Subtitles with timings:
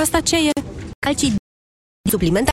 [0.00, 0.50] Asta ce e?
[0.98, 1.36] Calcid
[2.10, 2.48] supliment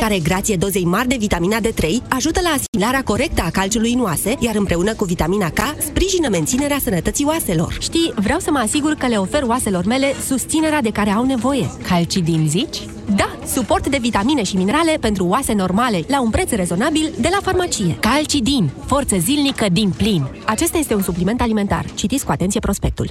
[0.00, 4.36] care, grație dozei mari de vitamina D3, ajută la asimilarea corectă a calciului în oase,
[4.38, 7.76] iar împreună cu vitamina K, sprijină menținerea sănătății oaselor.
[7.80, 11.70] Știi, vreau să mă asigur că le ofer oaselor mele susținerea de care au nevoie.
[11.88, 12.78] Calcidin zici?
[13.16, 17.38] Da, suport de vitamine și minerale pentru oase normale, la un preț rezonabil de la
[17.42, 17.96] farmacie.
[18.00, 20.26] Calcidin, forță zilnică din plin.
[20.46, 21.84] Acesta este un supliment alimentar.
[21.94, 23.10] Citiți cu atenție prospectul.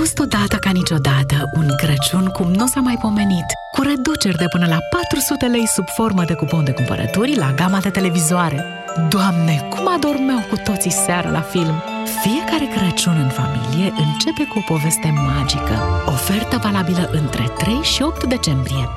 [0.00, 4.44] A fost odată ca niciodată un Crăciun cum nu s-a mai pomenit, cu reduceri de
[4.50, 8.64] până la 400 lei sub formă de cupon de cumpărături la gama de televizoare.
[9.08, 11.82] Doamne, cum adormeau cu toții seara la film!
[12.22, 16.02] Fiecare Crăciun în familie începe cu o poveste magică.
[16.06, 18.88] Ofertă valabilă între 3 și 8 decembrie.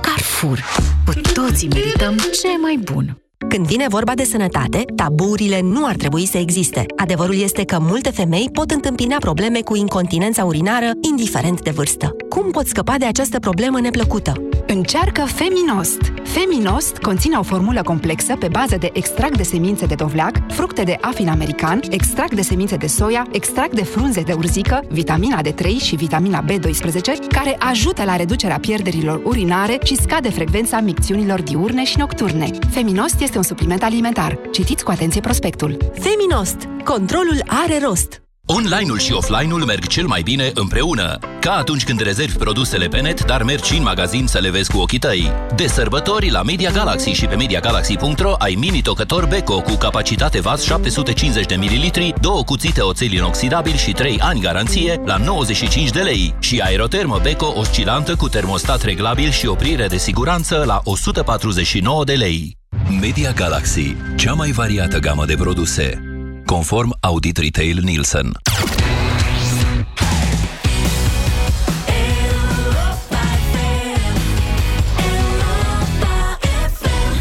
[0.00, 0.64] Carrefour.
[1.04, 3.27] Cu toții merităm ce mai bun!
[3.46, 6.86] Când vine vorba de sănătate, taburile nu ar trebui să existe.
[6.96, 12.16] Adevărul este că multe femei pot întâmpina probleme cu incontinența urinară, indiferent de vârstă.
[12.28, 14.32] Cum pot scăpa de această problemă neplăcută?
[14.66, 16.00] Încearcă Feminost!
[16.22, 20.96] Feminost conține o formulă complexă pe bază de extract de semințe de dovleac, fructe de
[21.00, 25.96] afin american, extract de semințe de soia, extract de frunze de urzică, vitamina D3 și
[25.96, 32.50] vitamina B12, care ajută la reducerea pierderilor urinare și scade frecvența micțiunilor diurne și nocturne.
[32.70, 34.38] Feminost este un supliment alimentar.
[34.52, 35.76] Citiți cu atenție prospectul.
[36.00, 36.56] Feminost.
[36.84, 38.22] Controlul are rost.
[38.50, 41.18] Online-ul și offline-ul merg cel mai bine împreună.
[41.40, 44.78] Ca atunci când rezervi produsele pe net, dar mergi în magazin să le vezi cu
[44.78, 45.32] ochii tăi.
[45.56, 50.62] De sărbători, la Media Galaxy și pe MediaGalaxy.ro ai mini tocător Beko cu capacitate VAS
[50.62, 56.34] 750 de ml, două cuțite oțel inoxidabil și 3 ani garanție la 95 de lei
[56.38, 62.57] și aerotermă Beko oscilantă cu termostat reglabil și oprire de siguranță la 149 de lei.
[62.90, 66.02] Media Galaxy, cea mai variată gamă de produse,
[66.44, 68.32] conform Audit Retail Nielsen.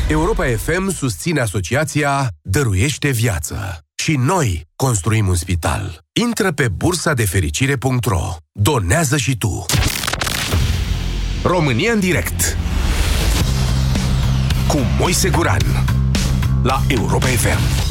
[0.10, 3.80] Europa FM susține asociația Dăruiește Viață.
[3.96, 6.00] Și noi construim un spital.
[6.22, 8.36] Intră pe bursa de fericire.ro.
[8.52, 9.66] Donează și tu.
[11.44, 12.58] România în direct
[14.68, 15.62] cu Moise Guran
[16.64, 17.87] la Europa FM.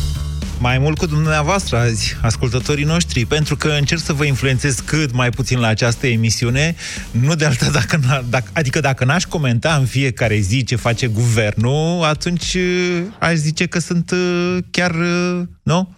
[0.59, 5.31] Mai mult cu dumneavoastră azi, ascultătorii noștri, pentru că încerc să vă influențez cât mai
[5.31, 6.75] puțin la această emisiune,
[7.11, 12.05] nu de alta dacă, dacă adică dacă n-aș comenta în fiecare zi ce face guvernul,
[12.05, 15.97] atunci uh, aș zice că sunt uh, chiar, uh, nu?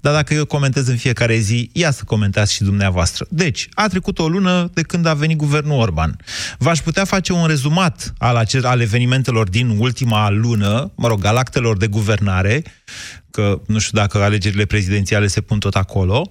[0.00, 3.26] Dar dacă eu comentez în fiecare zi, ia să comentați și dumneavoastră.
[3.30, 6.16] Deci, a trecut o lună de când a venit guvernul Orban.
[6.58, 11.36] V-aș putea face un rezumat al, ace- al evenimentelor din ultima lună, mă rog, al
[11.36, 12.62] actelor de guvernare,
[13.38, 16.30] că nu știu dacă alegerile prezidențiale se pun tot acolo,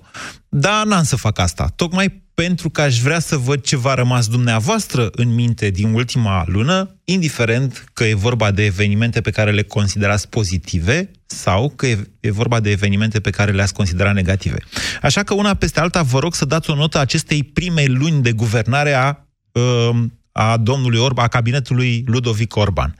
[0.50, 1.74] dar n-am să fac asta.
[1.76, 6.44] Tocmai pentru că aș vrea să văd ce v-a rămas dumneavoastră în minte din ultima
[6.48, 12.08] lună, indiferent că e vorba de evenimente pe care le considerați pozitive sau că e,
[12.20, 14.58] e vorba de evenimente pe care le-ați considerat negative.
[15.02, 18.32] Așa că una peste alta vă rog să dați o notă acestei prime luni de
[18.32, 19.16] guvernare a
[19.52, 19.96] uh,
[20.38, 22.94] a domnului Orban, a cabinetului Ludovic Orban.
[22.94, 23.00] 0372069599.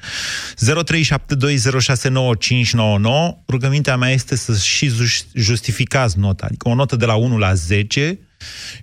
[3.50, 4.90] Rugămintea mea este să și
[5.36, 8.20] justificați nota, adică o notă de la 1 la 10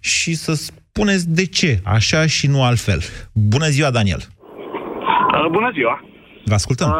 [0.00, 3.00] și să spuneți de ce, așa și nu altfel.
[3.32, 4.18] Bună ziua, Daniel!
[4.18, 6.04] Uh, bună ziua!
[6.44, 6.88] Vă ascultăm!
[6.88, 6.96] Uh,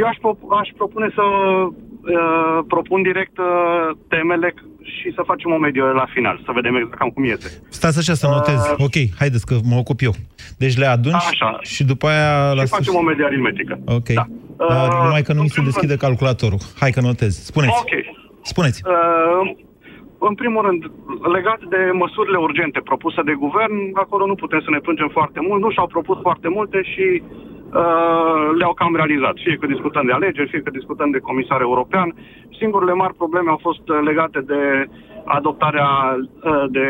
[0.00, 3.44] eu aș, pro- aș propune să uh, propun direct uh,
[4.08, 4.54] temele
[4.98, 7.62] și să facem o mediu la final, să vedem exact cam cum iese.
[7.68, 8.60] Stați așa să notez.
[8.70, 10.14] Uh, ok, haideți că mă ocup eu.
[10.58, 11.58] Deci le adun așa.
[11.62, 12.50] și după aia...
[12.50, 13.78] Și la facem o medie aritmetică.
[13.86, 14.08] Ok.
[14.08, 14.26] Da.
[14.68, 16.60] Dar uh, numai că nu mi se deschide calculatorul.
[16.80, 17.32] Hai că notez.
[17.44, 17.72] Spuneți.
[17.82, 17.92] Ok.
[18.42, 18.82] Spuneți.
[18.86, 19.54] Uh,
[20.18, 20.82] în primul rând,
[21.36, 25.60] legat de măsurile urgente propuse de guvern, acolo nu putem să ne plângem foarte mult.
[25.62, 27.51] Nu și-au propus foarte multe și Uh,
[28.58, 29.34] le-au cam realizat.
[29.44, 32.14] Fie că discutăm de alegeri, fie că discutăm de comisar european.
[32.58, 34.86] Singurele mari probleme au fost uh, legate de
[35.24, 35.88] adoptarea,
[36.18, 36.88] uh, de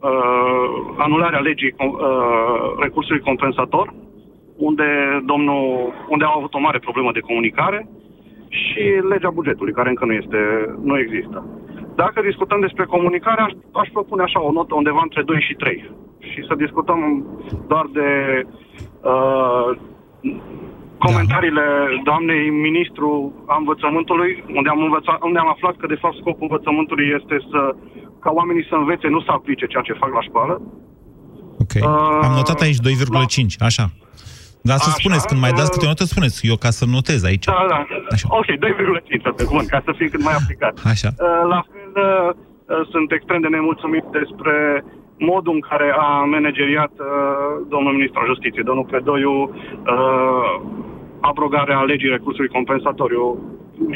[0.00, 0.66] uh,
[0.96, 1.94] anularea legii uh,
[2.80, 3.94] recursului compensator,
[4.56, 7.88] unde, domnul, unde au avut o mare problemă de comunicare
[8.48, 10.38] și legea bugetului, care încă nu, este,
[10.82, 11.44] nu există.
[11.94, 15.90] Dacă discutăm despre comunicare, aș, aș propune așa o notă undeva între 2 și 3
[16.18, 17.26] și să discutăm
[17.68, 18.08] doar de
[19.02, 19.76] uh,
[21.06, 21.66] comentariile
[22.08, 23.08] doamnei ministru
[23.52, 27.60] a învățământului, unde am, învățat, unde am aflat că de fapt scopul învățământului este să
[28.24, 30.54] ca oamenii să învețe, nu să aplice ceea ce fac la școală.
[31.62, 31.74] Ok.
[31.76, 33.66] Uh, am notat aici 2,5, la...
[33.70, 33.84] așa.
[34.68, 36.36] Dar să Așa, spuneți, când mai dați câte o notă, spuneți.
[36.50, 37.44] Eu ca să notez aici.
[37.44, 37.78] Da, da.
[38.14, 38.26] Așa.
[38.38, 40.74] Ok, 2,5, bun, ca să fim cât mai aplicat.
[40.92, 41.10] Așa.
[41.12, 44.54] Uh, la fel, uh, sunt extrem de nemulțumit despre
[45.18, 47.06] modul în care a manageriat uh,
[47.68, 50.60] domnul ministru al justiției, domnul Predoiu, uh,
[51.20, 53.24] abrogarea legii recursului compensatoriu.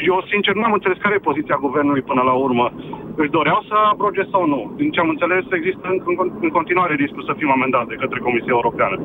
[0.09, 2.73] Eu, sincer, nu am înțeles care e poziția guvernului până la urmă.
[3.15, 4.71] Își doreau să abroge sau nu?
[4.75, 8.19] Din ce am înțeles, există în, în, în continuare riscul să fim amendați de către
[8.19, 8.95] Comisia Europeană.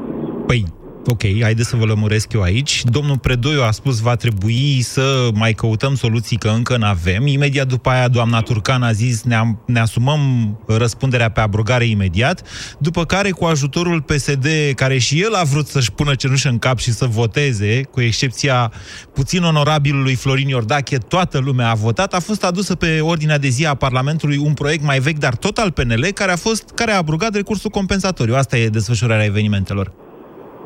[0.46, 0.62] Păi,
[1.06, 2.82] ok, haideți să vă lămuresc eu aici.
[2.84, 7.26] Domnul Predoiu a spus va trebui să mai căutăm soluții, că încă nu avem.
[7.26, 9.36] Imediat după aia, doamna Turcan a zis ne,
[9.66, 10.20] ne asumăm
[10.66, 12.42] răspunderea pe abrogare imediat,
[12.78, 16.78] după care, cu ajutorul PSD, care și el a vrut să-și pună cenușă în cap
[16.78, 18.72] și să voteze, cu excepția
[19.14, 23.66] puțin onorabilului Florin Iordache, toată lumea a votat, a fost adusă pe ordinea de zi
[23.66, 26.96] a Parlamentului un proiect mai vechi, dar tot al PNL, care a, fost, care a
[26.96, 28.34] abrogat recursul compensatoriu.
[28.34, 30.05] Asta e desfășurarea evenimentelor.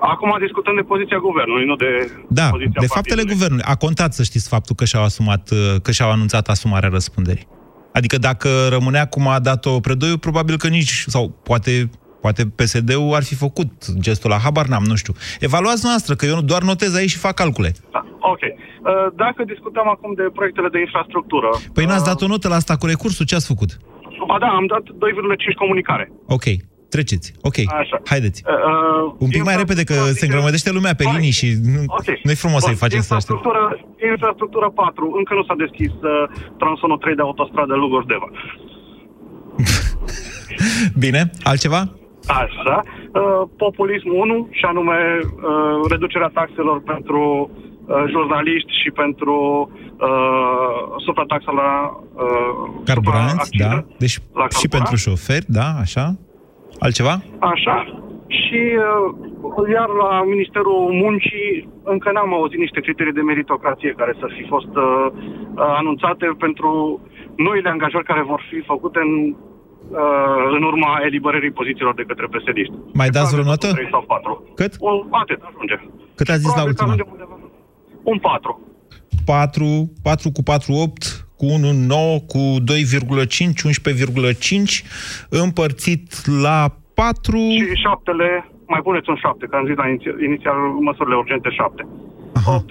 [0.00, 3.32] Acum discutăm de poziția guvernului, nu de Da, poziția de faptele partidului.
[3.32, 3.64] guvernului.
[3.72, 7.46] A contat, să știți, faptul că și-au asumat, uh, că și-au anunțat asumarea răspunderii.
[7.92, 13.22] Adică dacă rămânea cum a dat-o Predoiu, probabil că nici, sau poate, poate PSD-ul ar
[13.22, 15.14] fi făcut gestul la habar n-am, nu știu.
[15.40, 17.72] Evaluați noastră, că eu doar notez aici și fac calcule.
[17.92, 18.40] Da, ok.
[18.42, 21.48] Uh, Dacă discutăm acum de proiectele de infrastructură...
[21.72, 23.70] Păi n-ați uh, dat o notă la asta cu recursul, ce ați făcut?
[24.26, 26.12] Ba da, am dat 2,5 comunicare.
[26.26, 26.44] Ok,
[26.94, 27.26] treceți.
[27.48, 27.96] Ok, Așa.
[28.12, 28.38] haideți.
[28.46, 31.14] Uh, uh, Un pic mai repede, că se îngrămădește lumea pe Hai.
[31.14, 32.08] linii și nu, Ok.
[32.26, 33.40] nu-i frumos să-i Bun, facem să aștepte.
[33.42, 33.62] infrastructură,
[34.12, 35.04] infrastructură 4.
[35.20, 36.10] Încă nu s-a deschis uh,
[36.60, 38.28] tronsonul 3 de autostradă Lugoj-Deva.
[41.04, 41.82] Bine, altceva?
[42.26, 42.82] Așa.
[42.84, 49.34] Uh, populism 1, și anume uh, reducerea taxelor pentru uh, jurnaliști și pentru
[50.08, 51.70] uh, suprataxa la
[52.24, 53.84] uh, Carburanți, supraacciza da.
[53.98, 54.70] Deci la și carburant.
[54.70, 56.16] pentru șoferi, da, așa.
[56.84, 57.14] Altceva?
[57.54, 57.76] Așa.
[58.40, 64.26] Și uh, iar la Ministerul Muncii încă n-am auzit niște criterii de meritocrație care să
[64.36, 66.70] fi fost uh, uh, anunțate pentru
[67.46, 69.12] noile angajări care vor fi făcute în,
[70.02, 72.58] uh, în urma eliberării pozițiilor de către psd
[73.00, 73.68] Mai dați vreo notă?
[73.72, 74.44] 3 sau 4.
[74.54, 74.72] Cât?
[74.78, 75.76] O, atât, ajunge.
[76.18, 76.92] Cât ați zis la Probabil că ultima?
[76.92, 77.36] ajungem undeva.
[78.12, 78.60] Un 4.
[79.24, 83.64] 4, 4 cu 4, 8, cu 1, 9, cu 2,5,
[84.52, 84.84] 11,5,
[85.28, 86.58] împărțit la
[86.94, 87.36] 4...
[87.36, 88.28] Și șaptele,
[88.72, 90.58] mai puneți un 7, că am zis la inițial, inițial
[90.88, 91.86] măsurile urgente 7.
[92.38, 92.56] Aha.
[92.58, 92.64] 18,5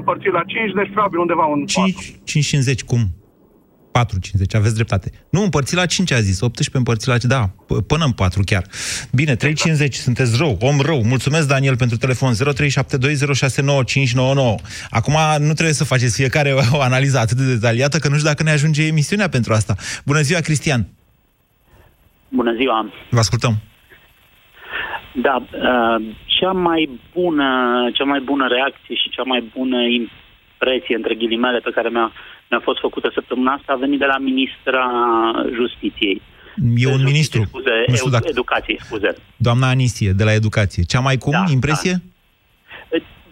[0.00, 1.92] împărțit la 5, deci probabil undeva un 4.
[2.24, 3.02] 5, 5,50, cum?
[3.96, 4.00] 4,50,
[4.52, 5.10] aveți dreptate.
[5.30, 8.42] Nu, împărțit la 5 a zis, 18 împărțit la 5, da, p- până în 4
[8.44, 8.64] chiar.
[9.12, 11.04] Bine, 3,50, sunteți rău, om rău.
[11.04, 12.38] Mulțumesc, Daniel, pentru telefon, 0372069599.
[14.90, 18.42] Acum nu trebuie să faceți fiecare o analiză atât de detaliată, că nu știu dacă
[18.42, 19.74] ne ajunge emisiunea pentru asta.
[20.04, 20.86] Bună ziua, Cristian!
[22.28, 22.92] Bună ziua!
[23.10, 23.54] Vă ascultăm.
[25.14, 27.48] Da, uh, cea mai bună,
[27.92, 32.12] cea mai bună reacție și cea mai bună impresie, între ghilimele, pe care mi-a,
[32.50, 34.84] mi-a fost făcută săptămâna asta a venit de la ministra
[35.54, 36.22] Justiției.
[36.56, 37.42] E un Justiție, ministru.
[37.48, 38.26] Scuze, Nu știu eu- dacă...
[38.28, 39.14] Educației, scuze.
[39.36, 40.82] Doamna Anisie, de la Educație.
[40.82, 42.02] Cea mai cum Da, impresie?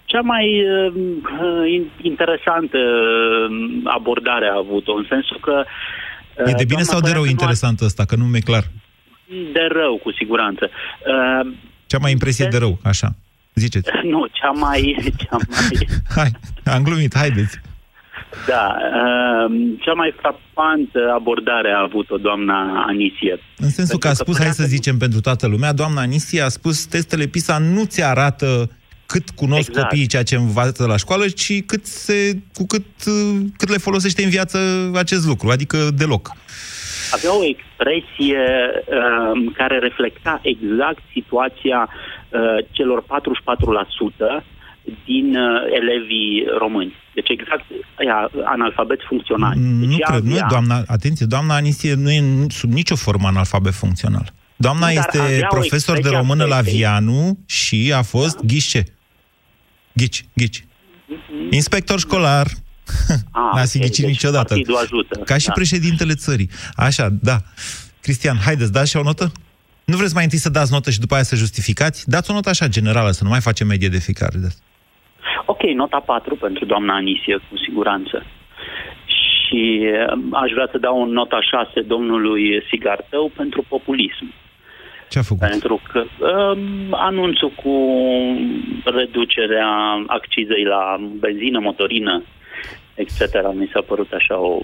[0.04, 0.46] Cea mai
[0.86, 0.92] uh,
[1.76, 5.64] in- interesantă uh, abordare a avut-o, în sensul că...
[5.64, 8.16] uh, E de bine doamna sau de rău părea că nu a- interesant ăsta, că
[8.16, 8.64] nu mi-e clar.
[9.52, 10.70] De rău, cu siguranță.
[10.70, 11.52] Uh,
[11.86, 13.14] Cea mai impresie de rău, așa.
[13.54, 13.90] Ziceți.
[14.12, 14.96] nu, cea mai...
[15.16, 15.86] Cea mai
[16.16, 16.30] Hai,
[16.74, 17.60] am glumit, haideți.
[18.46, 23.38] Da, uh, cea mai frapantă abordare a avut-o doamna Anisie.
[23.58, 25.72] În sensul că a Pentru că spus, hai părea să că- zicem pentru toată lumea,
[25.72, 28.70] doamna Anisie a spus, testele PISA nu ți arată
[29.06, 29.88] cât cunosc Exact.
[29.88, 34.24] copiii ceea ce învață la școală, ci cât se, cu cât, uh, cât le folosește
[34.24, 34.58] în viață
[34.94, 36.30] acest lucru, adică deloc.
[37.12, 38.42] Avea o expresie
[38.86, 44.44] uh, care reflecta exact situația uh, celor 44%
[45.04, 45.46] din uh,
[45.80, 46.94] elevii români.
[47.14, 47.64] Deci exact
[47.98, 49.52] aia, analfabet funcțional.
[49.56, 52.96] Deci Nu ea cred, nu e avea- doamna, atenție, doamna Anisie nu e sub nicio
[52.96, 54.32] formă analfabet funcțional.
[54.56, 56.72] Doamna Nu, dar este avea o profesor de expresie a română la fetei.
[56.72, 58.42] Vianu și a fost da.
[58.46, 58.84] ghice.
[59.92, 60.64] Ghici, ghici.
[61.50, 62.46] Inspector școlar.
[63.30, 64.48] Ah, N-a fi ok, ghicit deci niciodată.
[64.48, 65.18] partidul ajută.
[65.18, 65.52] Ca și Da.
[65.52, 66.50] președintele țării.
[66.76, 67.42] Așa, da.
[68.00, 69.32] Cristian, haideți, dați și o notă?
[69.84, 72.08] Nu vreți mai întâi să dați notă și după aia să justificați?
[72.10, 74.54] Dați o notă așa generală, să nu mai facem medie de fiecare dată.
[75.44, 78.26] Ok, nota 4 pentru doamna Anisie, cu siguranță.
[79.06, 84.32] Și uh, aș vrea să dau o nota 6 domnului Sigartău pentru populism.
[85.08, 85.48] Ce a făcut?
[85.48, 87.74] Pentru că um, anunțul cu
[88.84, 89.68] reducerea
[90.06, 92.22] accizei la benzină, motorină,
[92.94, 93.20] etc.
[93.54, 94.60] mi s-a părut așa o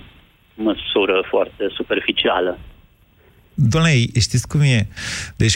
[0.54, 2.58] măsură foarte superficială.
[3.54, 3.90] Doamne,
[4.20, 4.86] știți cum e?
[5.36, 5.54] Deci,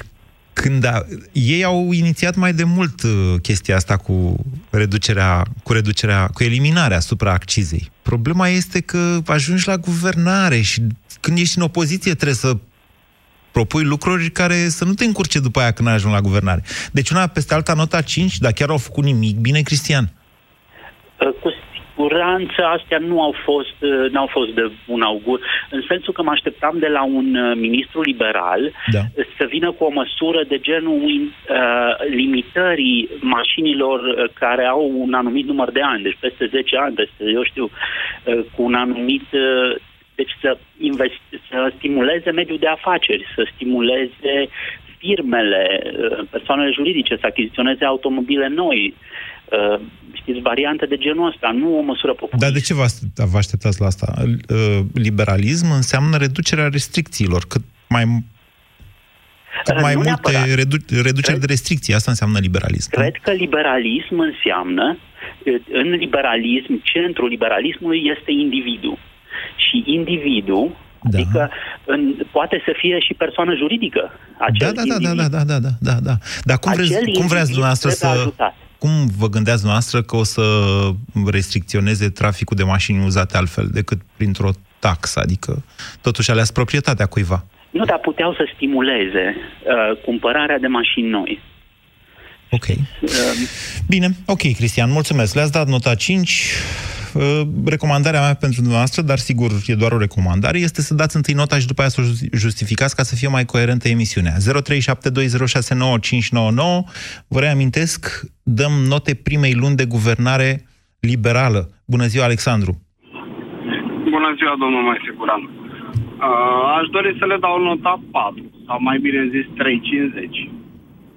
[0.54, 4.37] când a, ei au inițiat mai de mult uh, chestia asta cu
[4.70, 7.90] reducerea, cu reducerea, cu eliminarea supraaccizei.
[8.02, 10.82] Problema este că ajungi la guvernare și
[11.20, 12.56] când ești în opoziție trebuie să
[13.50, 16.62] propui lucruri care să nu te încurce după aia când ajung la guvernare.
[16.92, 20.12] Deci una peste alta nota 5, dar chiar au făcut nimic bine, Cristian.
[21.18, 21.53] Cu
[21.95, 26.31] siguranță astea nu au fost, uh, n-au fost de un augur, în sensul că mă
[26.31, 29.01] așteptam de la un uh, ministru liberal Da.
[29.39, 35.47] să vină cu o măsură de genul uh, limitării mașinilor uh, care au un anumit
[35.47, 39.27] număr de ani, deci peste 10 ani, peste, eu știu, uh, cu un anumit...
[39.33, 39.77] Uh,
[40.17, 41.21] deci să, invest,
[41.51, 44.49] să stimuleze mediul de afaceri, să stimuleze
[44.99, 48.95] firmele, uh, persoanele juridice să achiziționeze automobile noi,
[49.75, 49.80] uh,
[50.12, 52.44] știți, variante de genul ăsta, nu o măsură populistă.
[52.46, 54.14] Dar de ce vă ați- vă așteptați la asta?
[54.49, 58.04] Uh, Liberalism înseamnă reducerea restricțiilor, cât mai
[59.64, 60.54] cât Uh, mai nu multe neapărat.
[60.54, 61.94] redu- reduceri de restricții.
[61.94, 62.90] Asta înseamnă liberalism.
[62.94, 63.00] nu?
[63.00, 64.99] Cred că liberalism înseamnă,
[65.73, 68.99] în liberalism, centrul liberalismului este individul.
[69.56, 71.18] Și individul, Da.
[71.18, 71.50] adică
[71.84, 74.11] în, poate să fie și persoană juridică.
[74.38, 75.30] Acel Da, da, da, da, individ.
[75.30, 76.14] da, da, da, da, da.
[76.44, 78.20] Dar cum vreți, Acel cum vreți individ dumneavoastră trebuie să...
[78.20, 78.54] ajutat.
[78.85, 80.43] Cum vă gândeați dumneavoastră că o să
[81.26, 85.21] restricționeze traficul de mașini uzate altfel decât printr-o taxă?
[85.21, 85.64] Adică,
[86.00, 87.45] totuși, aleați proprietatea cuiva.
[87.71, 91.41] Nu, dar puteau să stimuleze uh, cumpărarea de mașini noi.
[92.50, 92.67] Ok.
[92.69, 93.11] Uh,
[93.88, 95.35] Bine, ok, Cristian, mulțumesc.
[95.35, 96.49] Le-ați dat nota 5.
[97.14, 101.35] Uh, Recomandarea mea pentru dumneavoastră, dar sigur e doar o recomandare, este să dați întâi
[101.35, 104.38] nota și după aia să o justi- justificați ca să fie mai coerentă emisiunea.
[104.38, 104.42] 0372069599.
[107.28, 110.66] Vă reamintesc, dăm note primei luni de guvernare
[111.00, 111.68] liberală.
[111.85, 112.73] Bună ziua, Alexandru!
[114.16, 115.42] Bună ziua, domnul mai siguran.
[115.42, 115.49] Uh,
[116.78, 119.49] aș dori să le dau nota 4, sau mai bine zis 3,50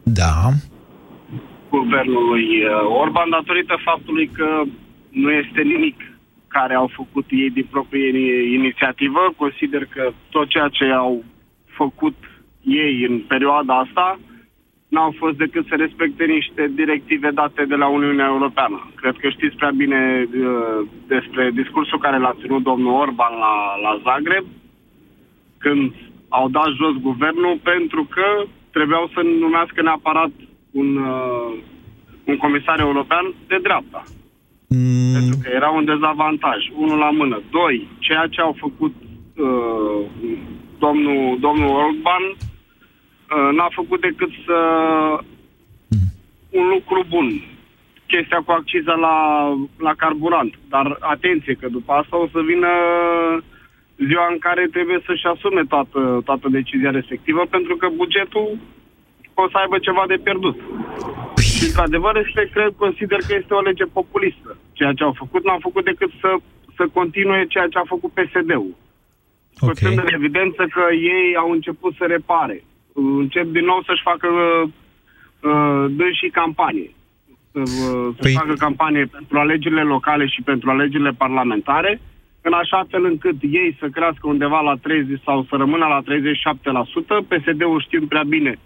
[0.04, 0.36] Da,
[1.70, 4.48] guvernului uh, Orban datorită faptului că
[5.24, 5.98] nu este nimic
[6.48, 9.34] care au făcut ei din proprie ini- inițiativă.
[9.38, 11.24] Consider că tot ceea ce au
[11.66, 12.16] făcut
[12.62, 14.20] ei în perioada asta
[14.88, 18.92] n-au fost decât să respecte niște directive date de la Uniunea Europeană.
[18.96, 23.56] Cred că știți prea bine uh, despre discursul care l-a ținut domnul Orban la,
[23.86, 24.46] la Zagreb,
[25.58, 25.94] când
[26.30, 30.32] au dat jos guvernul pentru că trebuiau să numească neapărat
[30.72, 31.54] un, uh,
[32.24, 34.04] un comisar european de dreapta.
[34.68, 36.60] Mm, Pentru că era un dezavantaj.
[36.76, 37.42] Unul la mână.
[37.52, 38.94] Doi, ceea ce au făcut
[39.36, 40.00] uh,
[40.80, 44.58] domnul, domnul Orban uh, n-a făcut decât să
[46.50, 47.28] un lucru bun.
[48.08, 49.18] Chestia cu acciza la,
[49.78, 50.54] la carburant.
[50.70, 52.68] Dar atenție că după asta o să vină
[54.08, 58.58] ziua în care trebuie să-și asume toată, toată decizia respectivă pentru că bugetul
[59.34, 60.58] o să aibă ceva de pierdut.
[61.58, 64.58] Și într-adevăr este, cred, consider că este o lege populistă.
[64.74, 66.30] Ceea ce au făcut n-au făcut decât să,
[66.78, 68.76] să continue ceea ce a făcut PSD-ul.
[69.54, 72.64] Scoțând în evidență că ei au început să repare.
[72.94, 76.92] Încep din nou să-și facă uh, dânsii campanie.
[77.52, 82.02] Să, uh, să Păi- facă campanie pentru alegerile locale și pentru alegerile parlamentare,
[82.42, 87.22] în așa fel încât ei să crească undeva la 30 sau să rămână la 37%.
[87.28, 88.60] PSD-ul știm prea bine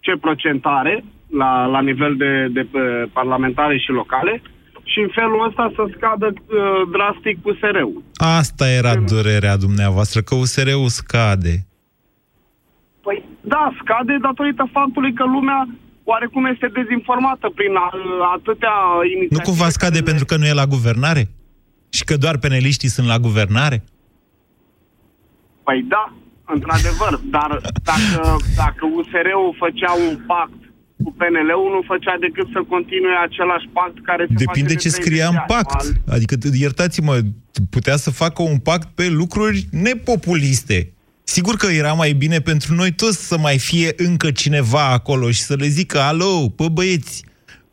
[0.00, 4.42] ce procentare la, la nivel de, de uh, parlamentare și locale
[4.82, 6.56] și în felul ăsta să scadă uh,
[6.96, 8.02] drastic USR-ul.
[8.16, 11.66] asta era durerea dumneavoastră, că USR-ul scade.
[13.02, 15.68] Păi da, scade datorită faptului că lumea
[16.04, 17.90] oarecum este dezinformată prin a,
[18.36, 19.34] atâtea inițiative.
[19.34, 21.22] Nu cumva scade care le- pentru că nu e la guvernare?
[21.90, 23.84] Și că doar peneliștii sunt la guvernare?
[25.62, 26.12] Păi da,
[26.44, 27.50] într-adevăr, dar
[27.90, 30.60] dacă, dacă USR-ul făcea un pact
[31.04, 34.88] cu PNL-ul, nu făcea decât să continue același pact care se Depinde face de ce
[34.88, 35.44] 30 scria de în ani.
[35.54, 35.80] pact.
[35.80, 37.18] Al- Adică, iertați-mă,
[37.70, 40.92] putea să facă un pact pe lucruri nepopuliste.
[41.24, 45.40] Sigur că era mai bine pentru noi toți să mai fie încă cineva acolo și
[45.40, 47.24] să le zică, alo, bă băieți,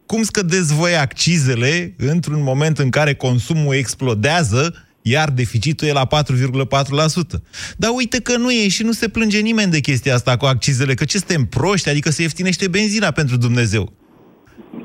[0.06, 7.38] cum scădeți voi accizele într-un moment în care consumul explodează, iar deficitul e la 4,4%.
[7.82, 10.94] Dar uite că nu e și nu se plânge nimeni de chestia asta cu accizele,
[11.00, 13.86] că ce suntem proști, adică se ieftinește benzina pentru Dumnezeu.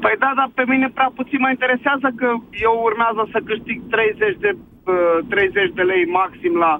[0.03, 2.29] Păi da, dar pe mine prea puțin mă interesează că
[2.67, 6.73] eu urmează să câștig 30 de, uh, 30 de lei maxim la,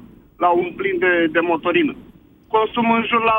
[0.45, 1.95] la un plin de, de motorină.
[2.55, 3.39] Consum în jur la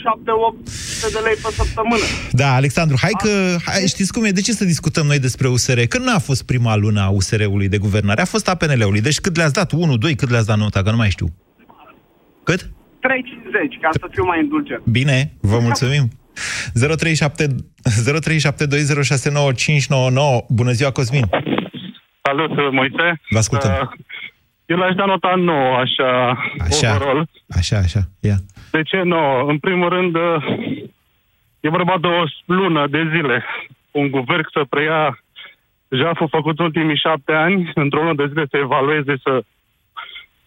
[0.00, 2.02] 7-8 de lei pe săptămână.
[2.32, 3.56] Da, Alexandru, hai că...
[3.64, 4.30] Hai, știți cum e?
[4.30, 5.80] De ce să discutăm noi despre USR?
[5.88, 9.00] Că nu a fost prima lună a USR-ului de guvernare, a fost a PNL-ului.
[9.00, 9.72] Deci cât le-ați dat?
[9.72, 10.82] 1, 2, cât le-ați dat nota?
[10.82, 11.26] Că nu mai știu.
[12.44, 12.60] Cât?
[12.62, 12.68] 3,50,
[13.80, 14.82] ca să fiu mai indulgent.
[14.84, 16.10] Bine, vă mulțumim.
[16.96, 17.54] 037 0372069599.
[20.48, 21.24] Bună ziua, Cosmin.
[22.22, 23.20] Salut, Moise.
[23.30, 23.70] Vă ascultăm.
[23.70, 23.88] Uh,
[24.66, 26.94] eu l-aș da nota 9, așa, Așa.
[26.94, 27.28] overall.
[27.48, 28.08] Așa, așa.
[28.20, 28.36] Ia.
[28.72, 29.46] De ce nu?
[29.46, 30.44] În primul rând, uh,
[31.60, 33.44] e vorba de o lună de zile.
[33.90, 35.18] Un guvern să preia
[35.88, 39.42] jaful făcut în ultimii șapte ani, într-o lună de zile să evalueze, să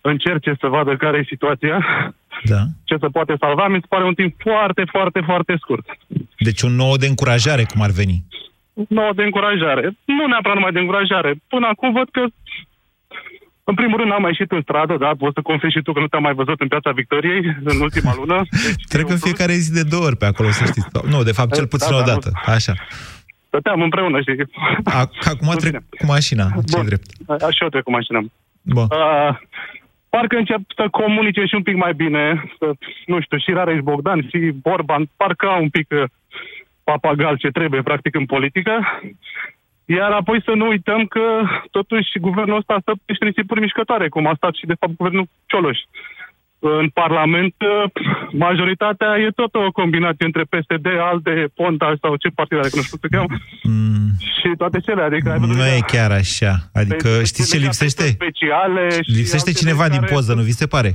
[0.01, 1.77] încerce să vadă care e situația,
[2.43, 2.61] Da.
[2.83, 5.85] ce se poate salva, mi se pare un timp foarte, foarte, foarte scurt.
[6.37, 8.23] Deci un nou de încurajare, cum ar veni.
[8.89, 9.97] nouă de încurajare.
[10.05, 11.33] Nu neapărat numai de încurajare.
[11.47, 12.23] Până acum văd că,
[13.69, 15.11] în primul rând, n-am mai ieșit în stradă, da?
[15.17, 17.41] Poți să confesi și tu că nu te-am mai văzut în Piața Victoriei
[17.71, 18.41] în ultima lună.
[18.65, 20.87] Deci, Cred că în fiecare zi de două ori pe acolo, să știți.
[21.13, 22.31] Nu, de fapt, cel puțin Da, o da, dată.
[22.45, 22.73] Așa.
[23.47, 24.35] Stăteam împreună, știi?
[24.83, 25.83] A- Acum Nu trec bine.
[25.99, 26.85] cu mașina, ce Bun.
[26.85, 27.05] drept.
[27.27, 28.19] Așa eu trec cu mașina.
[28.61, 28.83] Bun.
[28.83, 29.37] Uh,
[30.09, 32.71] parcă încep să comunice și un pic mai bine, să,
[33.05, 36.03] nu știu, și Rareș Bogdan și Borban, parcă au un pic uh,
[36.83, 38.71] papagal ce trebuie, practic, în politică.
[39.85, 41.21] Iar apoi să nu uităm că,
[41.71, 45.27] totuși, guvernul ăsta stă pe niște nisipuri mișcătoare, cum a stat și, de fapt, guvernul
[45.45, 45.77] Cioloș.
[46.59, 47.91] În Parlament, uh,
[48.31, 52.81] majoritatea e tot o combinație între PSD, ALDE, Ponta sau ce partid are, că nu
[52.81, 53.29] știu cum se cheamă,
[53.63, 55.01] Mm, și toate cele.
[55.01, 56.53] Adică, ai văzut nu că- e chiar așa.
[56.73, 58.03] Adică, Deci, știți ce legate lipsește?
[58.19, 60.91] Speciale și Lipsește alte cineva din care- poză, nu vi se pare?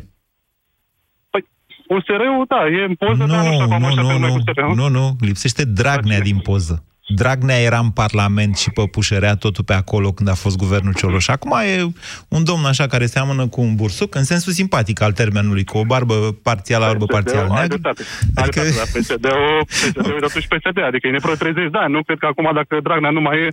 [1.30, 1.42] Păi,
[1.88, 4.32] USR-ul, da, e în poză, dar nu știu Nu, acum nu, așa nu, pe nu,
[4.32, 4.74] cu USR-ul.
[4.74, 6.84] nu, nu, lipsește Dragnea din poză.
[7.14, 11.28] Dragnea era în Parlament și păpușărea totul pe acolo când a fost guvernul Cioloș.
[11.28, 11.82] Acum e
[12.28, 15.84] un domn așa care seamănă cu un bursuc, în sensul simpatic al termenului, cu o
[15.84, 17.78] barbă parțială albă, parțial PSD-ul, ai neagră.
[17.78, 18.02] dreptate.
[18.36, 19.64] Ai Adică- dreptate, dar PSD-ul,
[19.94, 21.92] PSD-ul e totuși PSD, adică e nepră 30 de ani.
[21.92, 23.48] Nu cred că acum, dacă Dragnea nu mai e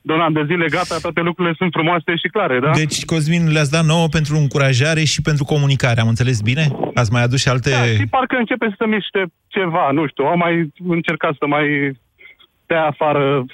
[0.00, 2.70] de un an de zile, gata, toate lucrurile sunt frumoase și clare, da?
[2.74, 6.00] Deci, Cosmin, le-ați dat nouă pentru încurajare și pentru comunicare.
[6.00, 6.64] Am înțeles bine?
[6.94, 7.70] Ați mai adus și alte...
[7.70, 10.54] Da, și parcă începe să miște ceva, nu știu, au mai
[10.88, 11.66] încercat să mai
[12.68, 13.44] dea afară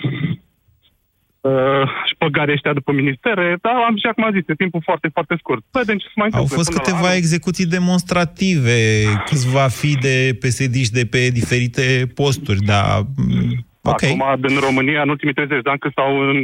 [1.41, 5.63] uh, șpăgarii ăștia după ministere, dar am și acum zis, e timpul foarte, foarte scurt.
[5.71, 6.57] Vedem ce se mai Au întâmplă.
[6.57, 7.23] fost până la câteva anul.
[7.23, 8.79] execuții demonstrative,
[9.27, 13.01] câțiva fi de psd de pe diferite posturi, dar...
[13.17, 16.39] mm, Ok, Acum, în România, în ultimii 30 de ani, cât stau în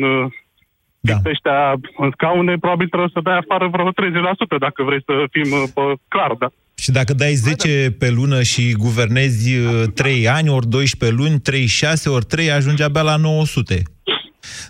[1.01, 1.31] uh, da.
[1.31, 1.59] ăștia
[1.97, 5.95] în scaune, probabil trebuie să dai afară vreo 30%, dacă vrei să fim uh, bă,
[6.09, 6.49] clar, da?
[6.75, 12.09] Și dacă dai 10 pe lună și guvernezi uh, 3 ani, ori 12 luni, 36
[12.09, 13.83] ori 3, ajungi abia la 900.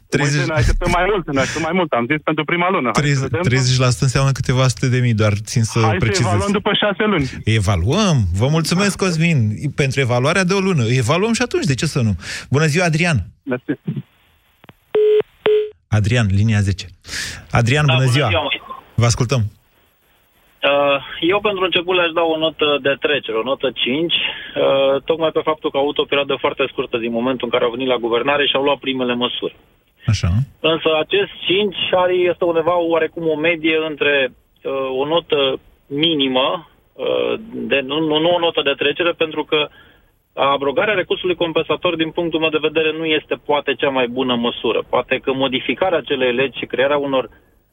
[0.09, 2.91] 30, Uite, ne așteptăm mai mult, ne așteptăm mai mult, am zis pentru prima lună.
[2.95, 3.89] Hai să 30, vedem.
[3.93, 6.27] 30% înseamnă câteva sute de mii, doar țin să Hai să precizez.
[6.27, 7.31] evaluăm după șase luni.
[7.45, 8.17] Evaluăm.
[8.41, 9.39] Vă mulțumesc, Cosmin,
[9.75, 10.85] pentru evaluarea de o lună.
[10.85, 12.15] Evaluăm și atunci, de ce să nu?
[12.51, 13.19] Bună ziua, Adrian.
[13.43, 13.73] Mersi.
[15.99, 16.87] Adrian, linia 10.
[17.51, 18.29] Adrian, Da, bună, bună ziua.
[18.29, 18.61] ziua, măi.
[18.95, 19.43] Vă ascultăm.
[20.71, 25.31] Uh, Eu pentru început le-aș da o notă de trecere, o notă 5, uh, tocmai
[25.31, 27.89] pe faptul că au avut o perioadă foarte scurtă din momentul în care au venit
[27.89, 29.57] la guvernare și au luat primele măsuri.
[30.07, 30.29] Așa.
[30.61, 37.35] Însă acest 5 are, este undeva oarecum o medie între uh, o notă minimă, uh,
[37.71, 39.69] de, nu, nu, nu o notă de trecere, pentru că
[40.35, 44.83] abrogarea recursului compensator, din punctul meu de vedere, nu este poate cea mai bună măsură.
[44.89, 47.29] Poate că modificarea acelei legi și crearea unor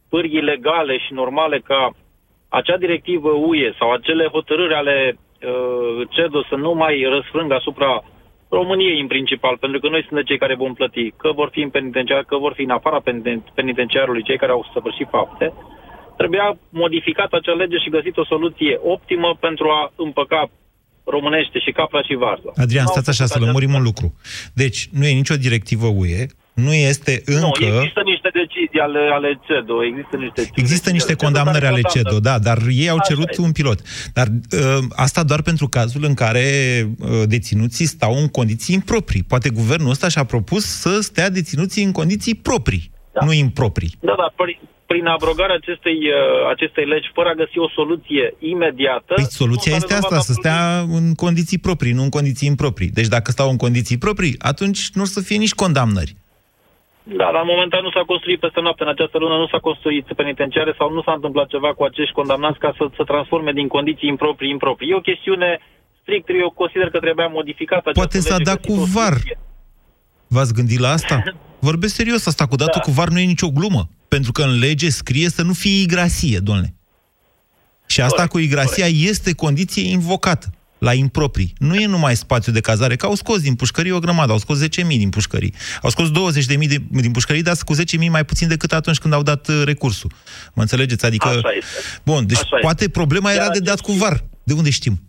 [0.09, 1.91] pârghii legale și normale ca
[2.49, 8.03] acea directivă UE sau acele hotărâri ale uh, CEDO să nu mai răsfrângă asupra
[8.49, 11.69] României în principal, pentru că noi suntem cei care vom plăti, că vor fi în
[11.69, 15.53] penitenciar, că vor fi în afara peniten- penitenciarului cei care au săvârșit fapte,
[16.17, 20.49] trebuia modificată acea lege și găsit o soluție optimă pentru a împăca
[21.15, 22.49] românește și capra și varză.
[22.63, 24.07] Adrian, Nu au stați așa, făcut să lămurim un lucru.
[24.53, 27.63] Deci, nu e nicio directivă UE, nu este Nu, încă...
[27.63, 30.41] există niște decizii ale, ale CEDO, există niște...
[30.41, 32.09] Există decizii niște ale CEDO condamnări care ale condamnă.
[32.09, 33.41] CEDO, da, dar ei au Așa cerut este.
[33.41, 33.79] un pilot.
[34.13, 36.45] Dar uh, asta doar pentru cazul în care
[36.99, 39.23] uh, deținuții stau în condiții improprii.
[39.23, 43.25] Poate guvernul ăsta și-a propus să stea deținuții în condiții proprii, Da.
[43.25, 43.91] nu improprii.
[43.99, 49.13] Da, da, prin, prin abrogarea acestei, uh, acestei legi, fără a găsi o soluție imediată...
[49.13, 50.61] Păi soluția nu s-a este rezolvat asta, să absolut stea
[50.97, 52.95] în condiții proprii, nu în condiții improprii.
[52.99, 56.15] Deci dacă stau în condiții proprii, atunci nu o să fie nici condamnări.
[57.19, 58.83] Da, dar momentan nu s-a construit peste noapte.
[58.83, 62.59] În această lună nu s-a construit penitenciare sau nu s-a întâmplat ceva cu acești condamnați
[62.59, 64.89] ca să se transforme din condiții improprii improprii.
[64.89, 65.59] E o chestiune
[66.01, 69.13] strict, eu consider că trebuia modificată această Poate s-a lege, dat găsit cu o var.
[69.17, 69.37] soluție.
[70.27, 71.23] V-ați gândit la asta?
[71.59, 72.79] Vorbesc serios, asta cu datul Da.
[72.81, 73.89] cu var nu e nicio glumă.
[74.07, 76.75] Pentru că în lege scrie să nu fie igrasie, domnule.
[77.85, 81.53] Și asta Corect, cu igrasia este condiție invocată la improprii.
[81.57, 84.63] Nu e numai spațiu de cazare, că au scos din pușcării o grămadă, au scos
[84.63, 85.53] 10.000 din pușcării.
[85.81, 89.23] Au scos 20.000 de, din pușcării, dar cu 10.000 mai puțin decât atunci când au
[89.23, 90.11] dat uh, recursul.
[90.53, 91.05] Mă înțelegeți?
[91.05, 91.27] Adică...
[91.27, 91.99] Așa este.
[92.05, 92.59] Bun, deci Așa este.
[92.61, 94.23] poate problema era Iar de dat acest- cu var.
[94.43, 95.06] De unde știm?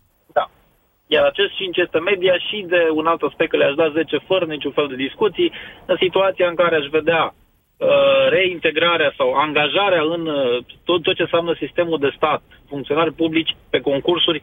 [1.09, 1.17] Da.
[1.17, 4.45] Iar acest 5 este media și de un alt aspect că le-aș da 10 fără
[4.45, 5.53] niciun fel de discuții,
[5.87, 11.23] în situația în care aș vedea uh, reintegrarea sau angajarea în uh, tot, tot ce
[11.23, 14.43] înseamnă sistemul de stat, funcționari publici pe concursuri,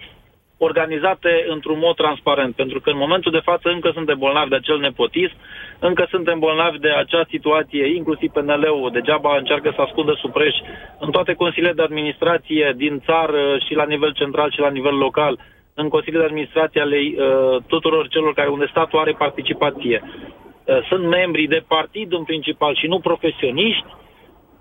[0.58, 4.80] organizate într-un mod transparent, pentru că în momentul de față încă suntem bolnavi de acel
[4.80, 5.36] nepotism,
[5.80, 10.56] încă suntem bolnavi de acea situație, inclusiv PNL-ul, degeaba încearcă să ascundă supreș
[11.00, 15.40] în toate consiliile de administrație din țară și la nivel central și la nivel local,
[15.76, 20.02] în consiliile de administrație ale uh, tuturor celor care unde statul are participație.
[20.04, 23.86] Uh, sunt membri de partid în principal și nu profesioniști,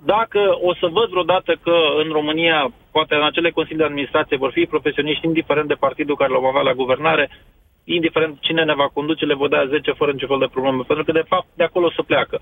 [0.05, 4.51] dacă o să văd vreodată că în România, poate în acele consilii de administrație, vor
[4.51, 7.31] fi profesioniști, indiferent de partidul care l-au avea la guvernare,
[7.85, 10.83] indiferent cine ne va conduce, le vor da 10 fără niciun fel de probleme.
[10.87, 12.41] Pentru că, de fapt, de acolo se pleacă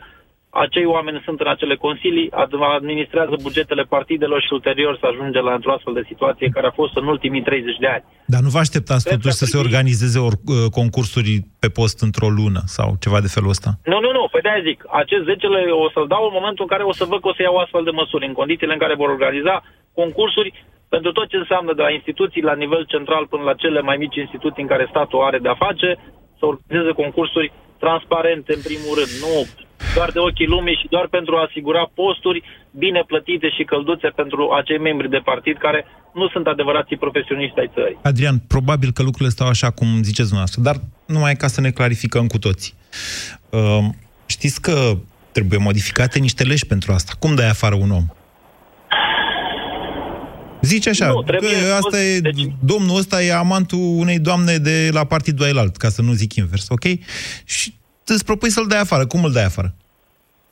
[0.52, 2.30] acei oameni sunt în acele consilii,
[2.78, 6.94] administrează bugetele partidelor și ulterior să ajunge la într-o astfel de situație care a fost
[6.96, 8.04] în ultimii 30 de ani.
[8.34, 12.28] Dar nu vă așteptați Cred totuși să se organizeze or, uh, concursuri pe post într-o
[12.38, 13.70] lună sau ceva de felul ăsta?
[13.92, 15.46] Nu, nu, nu, păi de zic, acest 10
[15.84, 17.84] o să-l dau în momentul în care o să văd că o să iau astfel
[17.88, 19.56] de măsuri, în condițiile în care vor organiza
[20.00, 20.50] concursuri
[20.94, 24.22] pentru tot ce înseamnă de la instituții la nivel central până la cele mai mici
[24.24, 25.88] instituții în care statul are de-a face,
[26.38, 27.52] să organizeze concursuri
[27.84, 29.32] transparente în primul rând, nu
[29.94, 34.42] doar de ochii lumii și doar pentru a asigura posturi bine plătite și călduțe pentru
[34.60, 35.80] acei membri de partid care
[36.14, 37.98] nu sunt adevărații profesioniști ai țării.
[38.02, 40.76] Adrian, probabil că lucrurile stau așa cum ziceți dumneavoastră, dar
[41.06, 42.74] numai ca să ne clarificăm cu toții.
[43.50, 43.84] Uh,
[44.26, 44.96] știți că
[45.32, 47.12] trebuie modificate niște legi pentru asta.
[47.18, 48.04] Cum dai afară un om?
[50.60, 51.46] Zice așa, nu, că
[51.84, 52.46] asta e, deci...
[52.60, 56.68] domnul ăsta e amantul unei doamne de la partidul alt, ca să nu zic invers,
[56.68, 56.84] ok?
[57.44, 57.74] Și
[58.06, 59.06] îți propui să-l dai afară.
[59.06, 59.74] Cum îl dai afară?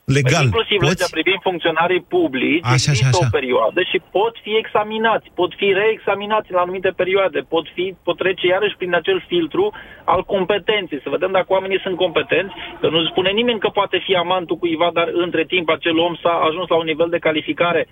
[0.05, 0.33] Legal.
[0.33, 0.91] Păi inclusiv Poți?
[0.91, 3.27] legea privind funcționarii publici așa, există așa, așa.
[3.27, 8.17] o perioadă și pot fi examinați, pot fi reexaminați în anumite perioade, pot, fi, pot
[8.23, 9.65] trece iarăși prin acel filtru
[10.13, 14.13] al competenței, să vedem dacă oamenii sunt competenți, că nu spune nimeni că poate fi
[14.23, 17.83] amantul cuiva, dar între timp acel om s-a ajuns la un nivel de calificare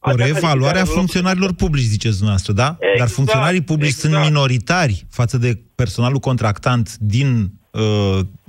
[0.00, 2.76] o reevaluare a funcționarilor publici, ziceți dumneavoastră, da?
[2.78, 4.14] Exact, Dar funcționarii publici exact.
[4.14, 7.28] sunt minoritari față de personalul contractant din
[7.65, 7.65] Uh,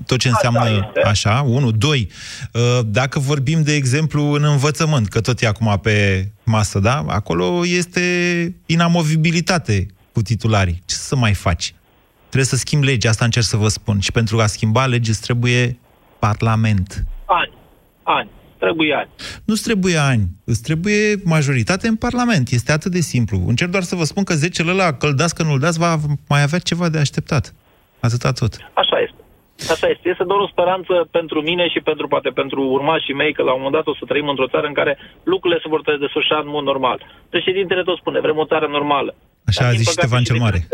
[0.05, 1.71] tot ce înseamnă Asta așa, unu.
[1.71, 2.09] Doi,
[2.53, 7.03] uh, dacă vorbim, de exemplu, în învățământ, că tot e acum pe masă, da?
[7.07, 8.01] Acolo este
[8.65, 10.81] inamovibilitate cu titularii.
[10.85, 11.73] Ce să mai faci?
[12.17, 13.99] Trebuie să schimbi legea, asta încerc să vă spun.
[13.99, 15.79] Și pentru a schimba lege îți trebuie
[16.19, 17.03] parlament.
[17.25, 17.53] Ani.
[18.03, 18.29] Ani.
[18.57, 19.09] Trebuie ani.
[19.45, 20.27] Nu-ți trebuie ani.
[20.43, 22.49] Îți trebuie majoritate în Parlament.
[22.49, 23.43] Este atât de simplu.
[23.47, 26.59] Încerc doar să vă spun că 10 ăla, căldați că nu-l dați, va mai avea
[26.59, 27.53] ceva de așteptat.
[27.99, 28.57] Atâta tot.
[28.73, 29.06] Așa este.
[29.73, 30.09] Asta este.
[30.13, 33.61] Este doar o speranță pentru mine și pentru poate pentru urmașii mei că la un
[33.63, 34.93] moment dat o să trăim într-o țară în care
[35.31, 36.97] lucrurile se vor desfășura în mod normal.
[37.29, 39.11] Președintele tot spune, vrem o țară normală.
[39.49, 40.59] Așa Dar, a zis Ștefan cel Mare.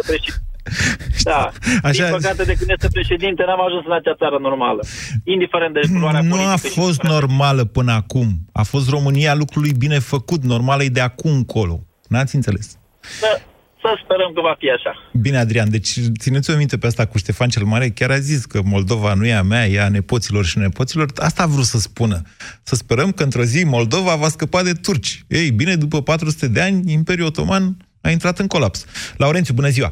[1.23, 1.51] Da.
[1.83, 2.03] Așa...
[2.03, 4.81] Din păcate, de când este președinte, n-am ajuns în acea țară normală.
[5.23, 8.27] Indiferent de culoarea Nu a fost normală până acum.
[8.53, 10.43] A fost România lucrului bine făcut.
[10.43, 11.79] Normală e de acum încolo.
[12.07, 12.77] N-ați înțeles?
[13.21, 13.52] Da.
[13.83, 14.93] Să sperăm că va fi așa.
[15.21, 18.45] Bine, Adrian, deci țineți o minte pe asta cu Ștefan cel Mare, chiar a zis
[18.45, 21.07] că Moldova nu e a mea, e a nepoților și nepoților.
[21.15, 22.21] Asta a vrut să spună.
[22.63, 25.23] Să sperăm că într-o zi Moldova va scăpa de turci.
[25.27, 27.63] Ei, bine, după 400 de ani, Imperiul Otoman
[28.01, 28.85] a intrat în colaps.
[29.17, 29.91] Laurențiu, bună ziua!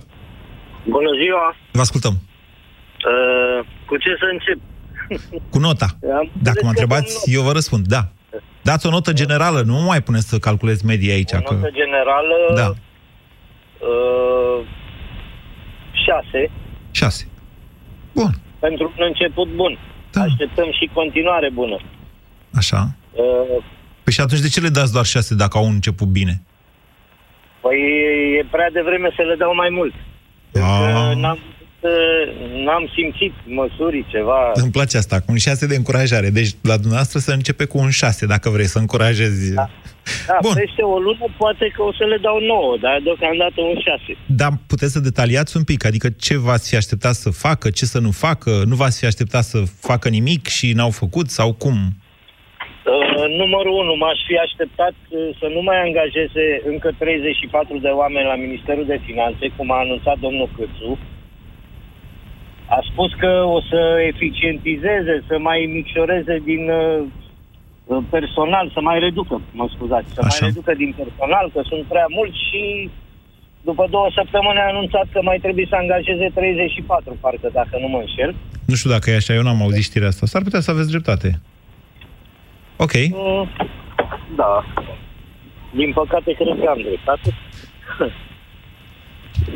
[0.87, 1.55] Bună ziua!
[1.71, 2.13] Vă ascultăm!
[2.13, 4.59] Uh, cu ce să încep?
[5.51, 5.97] Cu nota.
[6.41, 8.07] Dacă mă întrebați, eu vă răspund, da.
[8.61, 11.31] Dați o notă generală, nu mai puneți să calculezi media aici.
[11.31, 11.69] O notă că...
[11.73, 12.35] generală...
[12.55, 12.73] Da.
[13.89, 14.67] Uh,
[16.05, 16.51] șase.
[16.91, 17.27] Șase.
[18.13, 18.31] Bun.
[18.59, 19.77] Pentru un început bun.
[20.11, 20.21] Da.
[20.21, 21.77] Așteptăm și continuare bună.
[22.53, 22.95] Așa.
[23.11, 23.63] Uh,
[24.03, 26.41] păi și atunci de ce le dați doar șase dacă au început bine?
[27.61, 27.77] Păi
[28.39, 29.93] e prea devreme să le dau mai mult.
[30.53, 31.15] Ah.
[31.15, 31.39] N-am
[32.65, 34.51] n-am simțit măsuri, ceva...
[34.53, 36.29] Îmi place asta, cu un șase de încurajare.
[36.29, 39.53] Deci, la dumneavoastră să începe cu un șase, dacă vrei să încurajezi...
[39.53, 39.69] Da,
[40.27, 40.53] da Bun.
[40.53, 44.17] peste o lună poate că o să le dau nouă, dar deocamdată un șase.
[44.25, 47.99] Dar puteți să detaliați un pic, adică ce v-ați fi așteptat să facă, ce să
[47.99, 49.57] nu facă, nu v-ați fi așteptat să
[49.89, 51.77] facă nimic și n-au făcut, sau cum?
[52.85, 58.31] Uh, numărul 1, m-aș fi așteptat uh, să nu mai angajeze încă 34 de oameni
[58.31, 60.97] la Ministerul de Finanțe, cum a anunțat domnul Câțu,
[62.77, 67.03] a spus că o să eficientizeze, să mai micșoreze din uh,
[68.09, 70.37] personal, să mai reducă, mă scuzați, să Așa.
[70.39, 72.89] mai reducă din personal, că sunt prea mulți și
[73.61, 77.97] după două săptămâni a anunțat că mai trebuie să angajeze 34, parcă, dacă nu mă
[77.97, 78.35] înșel.
[78.67, 80.25] Nu știu dacă e așa, eu n-am auzit știrea asta.
[80.25, 81.39] S-ar putea să aveți dreptate.
[82.77, 82.93] Ok.
[83.11, 83.49] Mm,
[84.35, 84.65] da.
[85.73, 87.29] Din păcate, cred că am dreptate.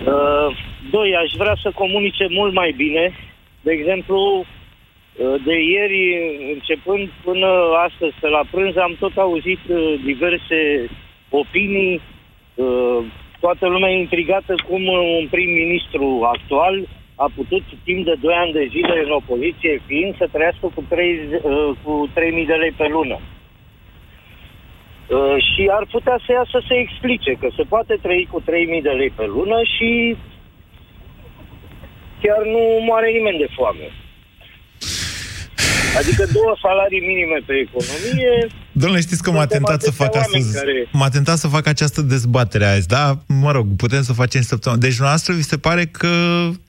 [0.05, 0.57] Uh,
[0.91, 3.13] doi, aș vrea să comunice mult mai bine.
[3.61, 4.45] De exemplu, uh,
[5.45, 6.01] de ieri,
[6.53, 7.47] începând până
[7.87, 10.89] astăzi, pe la prânz, am tot auzit uh, diverse
[11.29, 12.01] opinii,
[13.39, 18.65] toată lumea e intrigată cum un prim-ministru actual a putut timp de 2 ani de
[18.69, 23.19] zile în opoziție fiind să trăiască cu, 3, uh, cu 3.000 de lei pe lună.
[25.09, 28.45] Uh, și ar putea să iasă să se explice că se poate trăi cu 3.000
[28.81, 30.15] de lei pe lună și
[32.21, 33.87] chiar nu moare nimeni de foame.
[36.01, 38.33] Adică două salarii minime pe economie.
[38.71, 40.87] Domnule, știți că m-a tentat să fac astăzi, care...
[40.91, 43.05] m-a tentat să fac această dezbatere azi, da?
[43.43, 44.81] Mă rog, putem să facem săptămâna.
[44.81, 46.13] Deci, noastră vi se pare că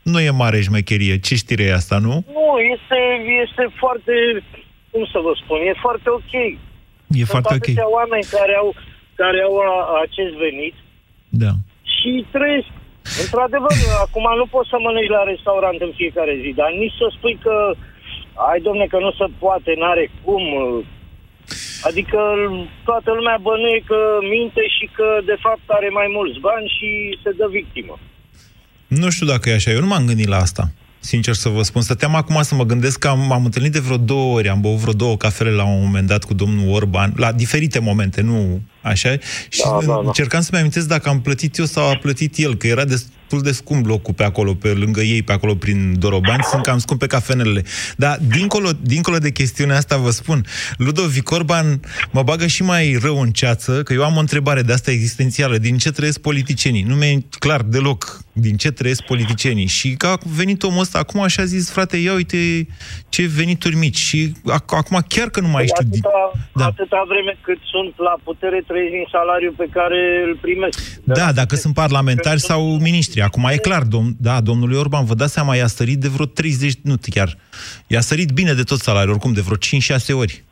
[0.03, 1.19] nu e mare șmecherie.
[1.19, 2.15] Ce știre e asta, nu?
[2.39, 2.99] Nu, este,
[3.45, 4.13] este foarte,
[4.91, 6.33] cum să vă spun, e foarte ok.
[7.21, 7.69] E Sunt foarte ok.
[7.99, 8.69] oameni care au,
[9.23, 9.71] care au a,
[10.07, 10.75] acest venit
[11.45, 11.53] da.
[11.95, 12.71] și trăiesc.
[13.23, 13.75] Într-adevăr,
[14.07, 17.55] acum nu poți să mănânci la restaurant în fiecare zi, dar nici să spui că
[18.51, 20.43] ai, domne, că nu se poate, n-are cum.
[21.89, 22.19] Adică
[22.85, 23.99] toată lumea bănuie că
[24.37, 27.99] minte și că de fapt are mai mulți bani și se dă victimă.
[28.87, 30.65] Nu știu dacă e așa, eu nu m-am gândit la asta.
[30.99, 33.97] Sincer să vă spun, stăteam acum să mă gândesc că am, am întâlnit de vreo
[33.97, 37.33] două ori, am băut vreo două cafele la un moment dat cu domnul Orban, la
[37.33, 39.11] diferite momente, nu așa,
[39.49, 40.01] și da, da, da.
[40.05, 43.51] încercam să-mi amintesc dacă am plătit eu sau a plătit el, că era des, destul
[43.51, 47.07] de scump locul pe acolo, pe lângă ei, pe acolo prin Dorobani, sunt cam scumpe
[47.07, 47.65] cafenele.
[47.97, 50.45] Dar dincolo, dincolo de chestiunea asta vă spun,
[50.77, 54.73] Ludovic Orban mă bagă și mai rău în ceață, că eu am o întrebare de
[54.73, 55.59] asta existențială.
[55.59, 56.83] Din ce trăiesc politicienii?
[56.83, 59.67] Nu mi-e clar deloc din ce trăiesc politicienii.
[59.67, 62.67] Și că a venit omul ăsta, acum așa a zis, frate, ia uite
[63.09, 63.97] ce venituri mici.
[63.97, 64.33] Și
[64.67, 65.87] acum chiar că nu mai știu...
[65.89, 66.65] Atâta, da.
[66.65, 70.79] atâta vreme cât sunt la putere trăiesc din salariul pe care îl primesc.
[71.05, 73.23] Da, dacă sunt parlamentari sau miniștri noștri.
[73.23, 76.73] Acum e clar, dom- da, domnului Orban, vă dați seama, i-a sărit de vreo 30,
[76.83, 77.37] nu chiar,
[77.87, 80.45] i-a sărit bine de tot salariul, oricum, de vreo 5-6 ori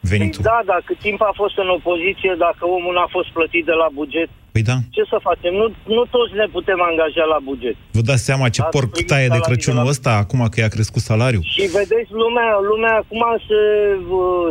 [0.00, 0.42] venitul.
[0.42, 3.88] Păi da, dacă timp a fost în opoziție, dacă omul n-a fost plătit de la
[3.98, 4.76] buget, păi da.
[4.96, 5.52] ce să facem?
[5.60, 7.76] Nu, nu toți ne putem angaja la buget.
[7.96, 9.94] Vă dați seama ce da, porc taie de Crăciunul de la...
[9.94, 11.44] ăsta, acum că i-a crescut salariul?
[11.54, 13.62] Și vedeți, lumea, lumea acum se,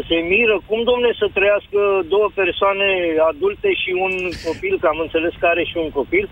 [0.10, 0.56] se miră.
[0.69, 1.80] Cum, domne, să trăiască
[2.13, 2.89] două persoane
[3.32, 4.13] adulte și un
[4.47, 6.26] copil, că am înțeles că are și un copil?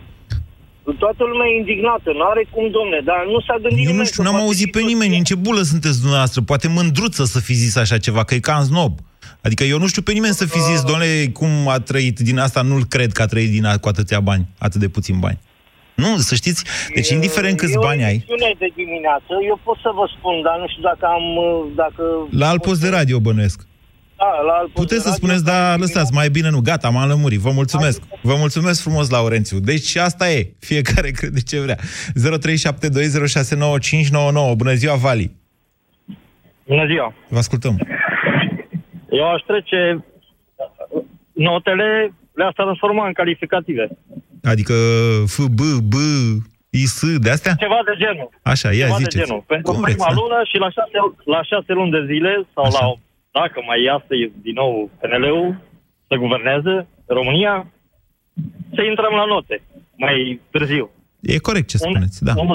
[0.94, 4.24] Toată lumea e indignată, nu are cum, domne, dar nu s-a gândit Eu nu știu,
[4.24, 7.98] n-am auzit pe nimeni, în ce bulă sunteți dumneavoastră, poate mândruță să fi zis așa
[7.98, 8.94] ceva, că e ca în snob.
[9.42, 10.86] Adică eu nu știu pe nimeni să fi zis, uh.
[10.86, 14.20] domnule, cum a trăit din asta, nu-l cred că a trăit din a, cu atâția
[14.20, 15.40] bani, atât de puțin bani.
[15.96, 16.64] Nu, să știți,
[16.96, 18.26] deci indiferent câți bani ai...
[18.58, 21.24] de dimineață, eu pot să vă spun, dar nu știu dacă am...
[21.76, 22.04] Dacă...
[22.30, 23.68] La alt post de radio bănuiesc.
[24.18, 26.60] Da, la alt Puteți să spuneți, dar lăsați, mai bine nu.
[26.62, 27.40] Gata, m-am lămurit.
[27.40, 28.02] Vă mulțumesc.
[28.22, 29.60] Vă mulțumesc frumos, Laurențiu.
[29.60, 30.54] Deci asta e.
[30.60, 31.76] Fiecare crede ce vrea.
[31.76, 31.80] 0372069599.
[34.56, 35.32] Bună ziua, Vali.
[36.68, 37.14] Bună ziua.
[37.30, 37.88] Vă ascultăm.
[39.10, 40.06] Eu aș trece
[41.34, 43.88] notele le-aș transforma în calificative.
[44.44, 44.74] Adică
[45.28, 45.94] F, B, B,
[46.70, 47.54] I, S, de astea?
[47.66, 48.30] Ceva de genul.
[48.42, 49.16] Așa, ia Ceva ziceți.
[49.18, 49.44] de genul.
[49.48, 50.22] Pentru Cum prima vreți, da?
[50.22, 50.98] lună și la șase,
[51.36, 52.86] la șase luni de zile sau Așa.
[52.86, 52.94] la
[53.40, 54.14] dacă mai iasă
[54.46, 55.48] din nou PNL-ul
[56.08, 57.56] să guverneze România,
[58.76, 59.62] să intrăm la note
[59.96, 60.90] mai târziu.
[61.22, 62.42] E corect ce spuneți, un, da.
[62.42, 62.50] Un,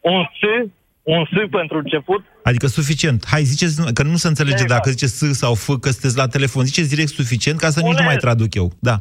[0.00, 0.70] un S,
[1.02, 2.22] un S pentru început.
[2.42, 3.26] Adică suficient.
[3.26, 4.70] Hai, ziceți, că nu se înțelege exact.
[4.70, 6.64] dacă ziceți S sau F, că sunteți la telefon.
[6.64, 8.72] Ziceți direct suficient, ca să nici nu mai traduc eu.
[8.78, 8.96] Da.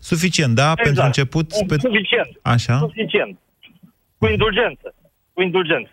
[0.00, 0.62] Suficient, da?
[0.62, 0.82] Exact.
[0.82, 1.52] Pentru început...
[1.60, 1.76] Un, pe...
[1.78, 2.30] Suficient.
[2.42, 2.78] Așa.
[2.78, 3.38] Suficient.
[4.18, 4.94] Cu indulgență.
[5.32, 5.90] Cu indulgență.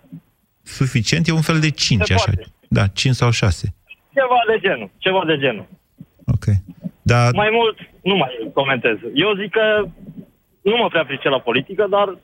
[0.64, 2.32] Suficient e un fel de 5, așa.
[2.68, 3.74] Da, 5 sau 6.
[4.20, 5.68] Ceva de genul, ceva de genul.
[6.26, 6.46] Ok.
[7.02, 7.34] Dar...
[7.34, 8.98] Mai mult, nu mai comentez.
[9.14, 9.66] Eu zic că
[10.62, 12.18] nu mă prea pricep la politică, dar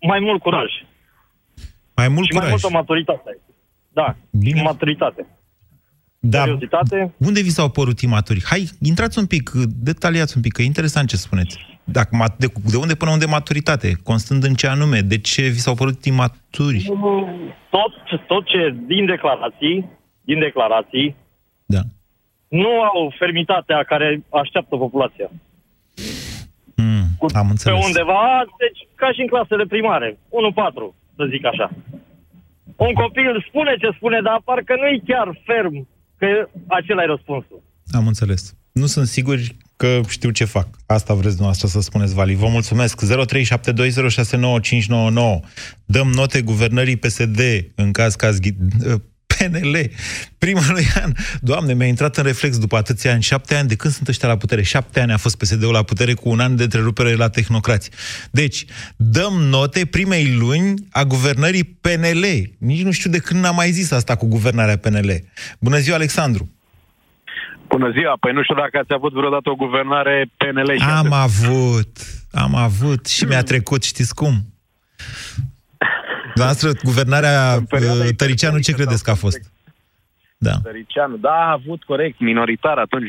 [0.00, 0.70] mai mult curaj.
[1.96, 2.48] Mai mult și curaj.
[2.50, 3.38] mai multă maturitate.
[3.92, 4.62] Da, Bine.
[4.62, 5.26] maturitate.
[6.20, 6.44] Da.
[7.18, 8.42] Unde vi s-au părut imaturii?
[8.44, 9.50] Hai, intrați un pic,
[9.88, 11.58] detaliați un pic, că e interesant ce spuneți.
[11.84, 13.92] Dacă, de, de unde până unde maturitate?
[14.02, 15.00] Constând în ce anume?
[15.00, 16.84] De ce vi s-au părut imaturi?
[17.70, 19.88] Tot, tot ce din declarații,
[20.30, 21.16] din declarații,
[21.74, 21.82] da.
[22.48, 24.08] nu au fermitatea care
[24.42, 25.28] așteaptă populația.
[26.74, 27.06] Mm,
[27.40, 27.78] am înțeles.
[27.78, 28.24] Pe undeva,
[28.62, 30.16] deci ca și în clasele primare, 1-4,
[31.16, 31.66] să zic așa.
[32.76, 35.74] Un copil spune ce spune, dar parcă nu e chiar ferm
[36.18, 36.28] că
[36.78, 37.60] acela e răspunsul.
[37.98, 38.42] Am înțeles.
[38.72, 39.36] Nu sunt sigur
[39.76, 40.68] că știu ce fac.
[40.86, 42.34] Asta vreți dumneavoastră să spuneți, Vali.
[42.34, 42.94] Vă mulțumesc.
[43.04, 43.06] 0372069599.
[45.84, 47.40] Dăm note guvernării PSD
[47.74, 48.40] în caz că ați
[49.38, 49.90] PNL.
[50.38, 51.12] Primul an.
[51.40, 53.22] Doamne, mi-a intrat în reflex după atâția ani.
[53.22, 53.68] Șapte ani.
[53.68, 54.62] De când sunt ăștia la putere?
[54.62, 57.90] Șapte ani a fost PSD-ul la putere cu un an de întrerupere la tehnocrați.
[58.30, 58.64] Deci,
[58.96, 62.24] dăm note primei luni a guvernării PNL.
[62.58, 65.10] Nici nu știu de când n-am mai zis asta cu guvernarea PNL.
[65.58, 66.50] Bună ziua, Alexandru!
[67.68, 68.16] Bună ziua!
[68.20, 71.12] Păi nu știu dacă ați avut vreodată o guvernare PNL și Am atât.
[71.12, 71.98] avut!
[72.32, 74.34] Am avut și mi-a trecut, știți cum?
[76.38, 79.52] Noastră, guvernarea uh, Tăricianu, ce credeți că a fost?
[80.38, 80.50] Da.
[80.62, 83.08] Tăricianu, da, a avut corect, minoritar atunci,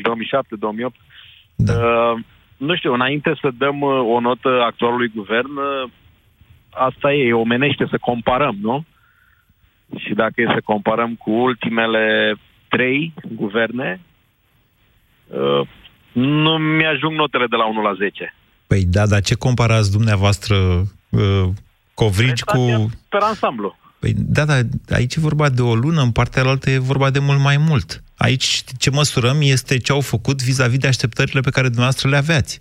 [1.54, 1.72] Da.
[1.72, 2.20] Uh,
[2.56, 5.90] nu știu, înainte să dăm uh, o notă actualului guvern, uh,
[6.70, 8.84] asta e, omenește să comparăm, nu?
[9.96, 12.34] Și dacă e să comparăm cu ultimele
[12.68, 14.00] trei guverne,
[15.26, 15.68] uh,
[16.12, 18.34] nu mi-ajung notele de la 1 la 10.
[18.66, 20.56] Păi da, dar ce comparați dumneavoastră
[21.10, 21.48] uh,
[22.02, 22.60] covrigi cu...
[23.08, 23.76] Per ansamblu.
[24.00, 24.56] Păi da, da,
[24.98, 28.02] aici e vorba de o lună, în partea altă e vorba de mult mai mult.
[28.16, 28.46] Aici
[28.78, 32.60] ce măsurăm este ce au făcut vis-a-vis de așteptările pe care dumneavoastră le aveați.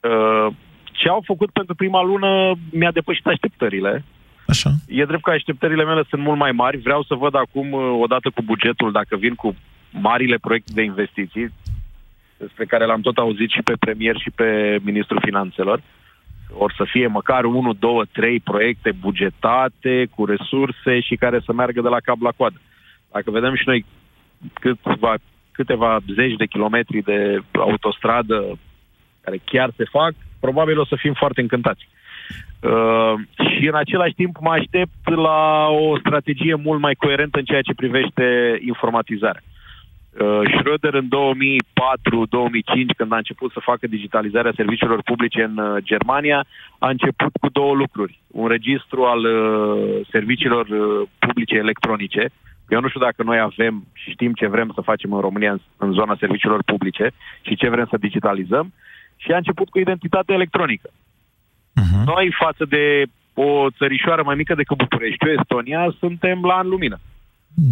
[0.00, 0.46] Uh,
[0.92, 2.30] ce au făcut pentru prima lună
[2.70, 4.04] mi-a depășit așteptările.
[4.46, 4.70] Așa.
[4.86, 6.76] E drept că așteptările mele sunt mult mai mari.
[6.76, 9.56] Vreau să văd acum, uh, odată cu bugetul, dacă vin cu
[9.90, 11.52] marile proiecte de investiții,
[12.36, 15.82] despre care l-am tot auzit și pe premier și pe ministrul finanțelor,
[16.52, 21.80] or să fie măcar 1, 2, 3 proiecte bugetate, cu resurse și care să meargă
[21.80, 22.60] de la cap la coadă.
[23.12, 23.84] Dacă vedem și noi
[24.52, 25.14] câteva,
[25.52, 28.58] câteva zeci de kilometri de autostradă
[29.20, 31.88] care chiar se fac, probabil o să fim foarte încântați.
[32.60, 37.62] Uh, și în același timp mă aștept la o strategie mult mai coerentă în ceea
[37.62, 38.24] ce privește
[38.60, 39.42] informatizarea.
[40.20, 46.44] Uh, Schröder în 2004-2005, când a început să facă digitalizarea serviciilor publice în uh, Germania,
[46.78, 48.20] a început cu două lucruri.
[48.26, 52.30] Un registru al uh, serviciilor uh, publice electronice.
[52.68, 55.58] Eu nu știu dacă noi avem și știm ce vrem să facem în România în,
[55.76, 57.10] în zona serviciilor publice
[57.42, 58.72] și ce vrem să digitalizăm.
[59.16, 60.90] Și a început cu identitatea electronică.
[60.90, 62.04] Uh-huh.
[62.04, 66.98] Noi, față de o țărișoară mai mică decât București, Estonia, suntem la an lumină.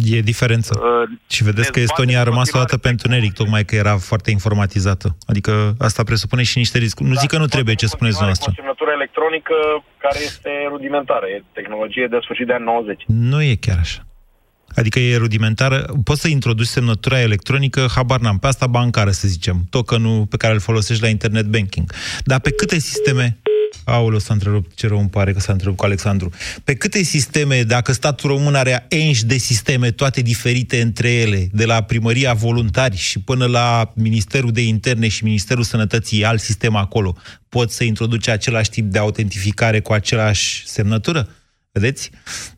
[0.03, 0.79] E diferență.
[0.79, 4.31] Uh, și vedeți că Estonia a rămas o dată pe întuneric, tocmai că era foarte
[4.31, 5.17] informatizată.
[5.27, 7.07] Adică asta presupune și niște riscuri.
[7.07, 8.53] Nu da, zic că nu trebuie ce spuneți dumneavoastră.
[8.55, 9.55] Semnătura electronică
[9.97, 13.03] care este rudimentară, e tehnologie de sfârșit de ani 90.
[13.07, 14.05] Nu e chiar așa.
[14.75, 15.85] Adică e rudimentară.
[16.03, 20.53] Poți să introduci semnătura electronică, habar n-am, pe asta bancară, să zicem, tokenul pe care
[20.53, 21.91] îl folosești la internet banking.
[22.23, 23.37] Dar pe câte sisteme
[23.83, 26.29] Aoleu, s-a întrerupt, ce rău îmi pare că s-a întrerupt cu Alexandru.
[26.63, 31.65] Pe câte sisteme, dacă statul român are enși de sisteme, toate diferite între ele, de
[31.65, 37.17] la primăria voluntari și până la Ministerul de Interne și Ministerul Sănătății, alt sistem acolo,
[37.49, 41.29] pot să introduce același tip de autentificare cu același semnătură?
[41.71, 42.09] Vedeți?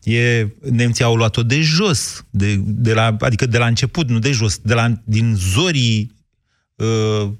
[0.02, 4.30] E, nemții au luat-o de jos, de, de la, adică de la început, nu de
[4.30, 6.14] jos, de la, din zorii
[6.74, 7.30] uh,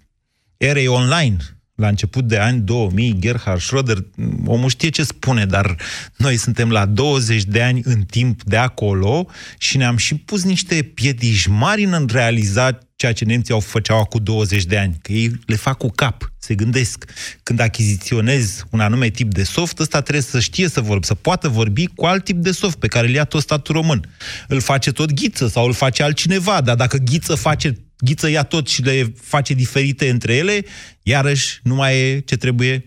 [0.56, 3.98] erei online, la început de ani 2000, Gerhard Schröder,
[4.44, 5.76] omul știe ce spune, dar
[6.16, 9.26] noi suntem la 20 de ani în timp de acolo
[9.58, 14.18] și ne-am și pus niște piedici mari în realiza ceea ce nemții au făceau cu
[14.18, 17.04] 20 de ani, că ei le fac cu cap, se gândesc.
[17.42, 21.48] Când achiziționezi un anume tip de soft, ăsta trebuie să știe să vorbi, să poată
[21.48, 24.14] vorbi cu alt tip de soft pe care îl ia tot statul român.
[24.48, 28.66] Îl face tot ghiță sau îl face altcineva, dar dacă ghiță face Ghiță ia tot
[28.68, 30.56] și le face diferite între ele,
[31.02, 32.84] iarăși nu mai e ce trebuie.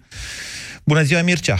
[0.85, 1.57] Bună ziua, Mircea!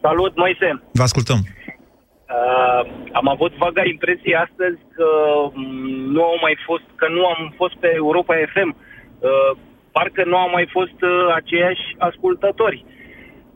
[0.00, 0.82] Salut, Moise!
[0.92, 1.38] Vă ascultăm!
[1.42, 5.08] Uh, am avut vaga impresie astăzi că
[5.52, 8.70] mm, nu au mai fost, că nu am fost pe Europa FM.
[8.76, 9.50] Uh,
[9.92, 12.84] parcă nu au mai fost uh, aceiași ascultători.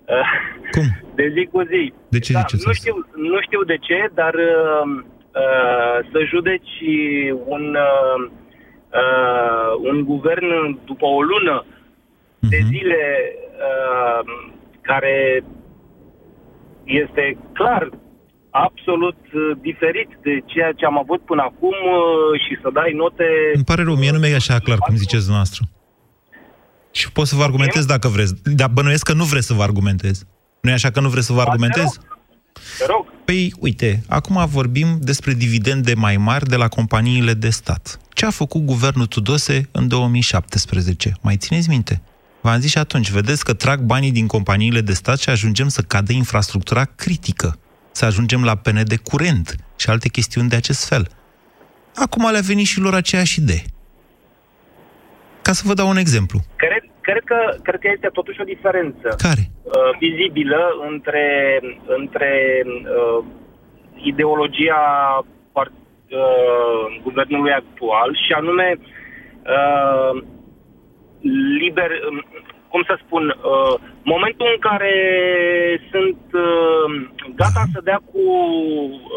[0.05, 0.29] Uh,
[0.75, 0.87] Cum?
[1.19, 1.93] De zi cu zi.
[2.09, 2.95] De ce da, ziceți nu știu,
[3.31, 4.85] nu știu de ce, dar uh,
[5.43, 6.75] uh, să judeci
[7.55, 8.31] un uh,
[9.03, 12.49] uh, un guvern după o lună uh-huh.
[12.53, 12.69] de mhm.
[12.73, 13.03] zile
[13.69, 14.23] uh,
[14.81, 15.45] care
[16.85, 17.91] este clar
[18.51, 23.27] absolut uh, diferit de ceea ce am avut până acum uh, și să dai note...
[23.55, 25.63] Îmi pare rău, mie nu mi-e așa clar cum ziceți noastră.
[26.91, 28.35] Și pot să vă argumentez dacă vreți.
[28.61, 30.27] Dar bănuiesc că nu vreți să vă argumentez.
[30.61, 31.99] Nu e așa că nu vreți să vă argumentez?
[32.79, 33.07] Te rog.
[33.25, 37.99] Păi, uite, acum vorbim despre dividende mai mari de la companiile de stat.
[38.09, 41.13] Ce a făcut guvernul Tudose în 2017?
[41.21, 42.03] Mai țineți minte?
[42.41, 45.83] V-am zis și atunci, vedeți că trag banii din companiile de stat și ajungem să
[45.83, 47.59] cadă infrastructura critică,
[47.93, 51.09] să ajungem la pene de curent și alte chestiuni de acest fel.
[51.95, 53.65] Acum le-a venit și lor aceeași idee.
[55.43, 56.45] Ca să vă dau un exemplu.
[56.57, 59.45] Cred, cred, că, cred că este totuși o diferență Care?
[59.63, 61.27] Uh, vizibilă între,
[61.99, 62.33] între
[62.67, 63.25] uh,
[64.11, 64.83] ideologia
[65.53, 70.13] part, uh, guvernului actual și anume uh,
[71.63, 72.25] liber, um,
[72.69, 74.95] cum să spun, uh, momentul în care
[75.91, 76.89] sunt uh,
[77.35, 78.25] gata să dea cu,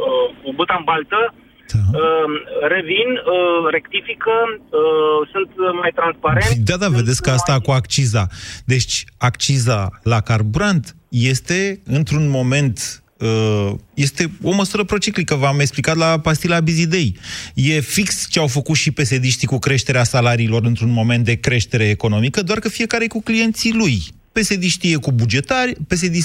[0.08, 1.34] uh, cu băta în baltă,
[1.74, 1.98] da.
[1.98, 2.30] uh,
[2.76, 5.52] revin, uh, rectifică, uh, sunt
[5.82, 6.60] mai transparenți.
[6.60, 8.28] Da, da, vedeți că asta cu acciza.
[8.66, 16.20] Deci, acciza la carburant este, într-un moment uh, este o măsură prociclică, v-am explicat la
[16.20, 17.18] pastila Bizidei.
[17.54, 22.42] E fix ce au făcut și psd cu creșterea salariilor într-un moment de creștere economică,
[22.42, 24.02] doar că fiecare e cu clienții lui.
[24.32, 26.16] psd e cu bugetari, psd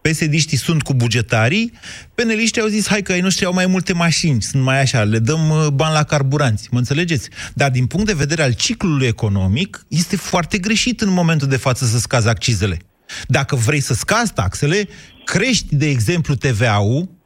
[0.00, 1.72] psd sunt cu bugetarii,
[2.14, 5.18] peneliștii au zis, hai că ai noștri au mai multe mașini, sunt mai așa, le
[5.18, 7.28] dăm uh, bani la carburanți, mă înțelegeți?
[7.54, 11.86] Dar din punct de vedere al ciclului economic, este foarte greșit în momentul de față
[11.86, 12.78] să scazi accizele.
[13.26, 14.88] Dacă vrei să scazi taxele,
[15.24, 17.16] crești, de exemplu, TVA-ul,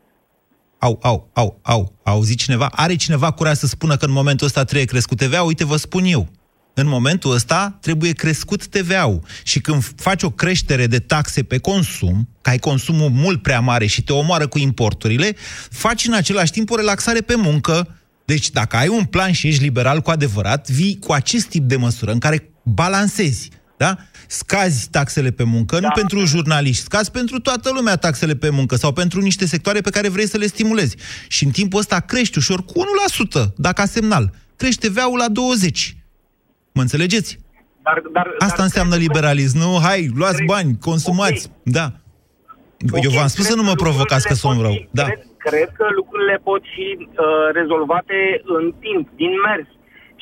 [0.78, 2.66] au, au, au, au, auzi cineva?
[2.66, 5.42] Are cineva curaj să spună că în momentul ăsta trebuie crescut TVA?
[5.42, 6.28] Uite, vă spun eu.
[6.74, 9.20] În momentul ăsta trebuie crescut TVA-ul.
[9.42, 13.86] Și când faci o creștere de taxe pe consum, că ai consumul mult prea mare
[13.86, 15.36] și te omoară cu importurile,
[15.70, 17.96] faci în același timp o relaxare pe muncă.
[18.24, 21.76] Deci dacă ai un plan și ești liberal cu adevărat, vii cu acest tip de
[21.76, 23.48] măsură în care balancezi.
[23.76, 23.98] Da?
[24.28, 25.80] Scazi taxele pe muncă, da.
[25.80, 29.90] nu pentru jurnaliști, scazi pentru toată lumea taxele pe muncă sau pentru niște sectoare pe
[29.90, 30.96] care vrei să le stimulezi.
[31.28, 32.72] Și în timpul ăsta crești ușor cu
[33.42, 34.34] 1%, dacă semnal.
[34.56, 36.01] Crește TVA-ul la 20%.
[36.72, 37.38] Mă înțelegeți?
[37.82, 39.78] Dar, dar, Asta dar înseamnă liberalism, nu?
[39.82, 41.42] Hai, luați cred, bani, consumați.
[41.48, 41.72] Okay.
[41.78, 41.86] Da.
[42.88, 44.76] Okay, Eu v-am spus să nu mă provocați că sunt rău.
[44.90, 45.04] Da.
[45.04, 47.06] Cred, cred că lucrurile pot fi uh,
[47.52, 48.18] rezolvate
[48.58, 49.68] în timp, din mers.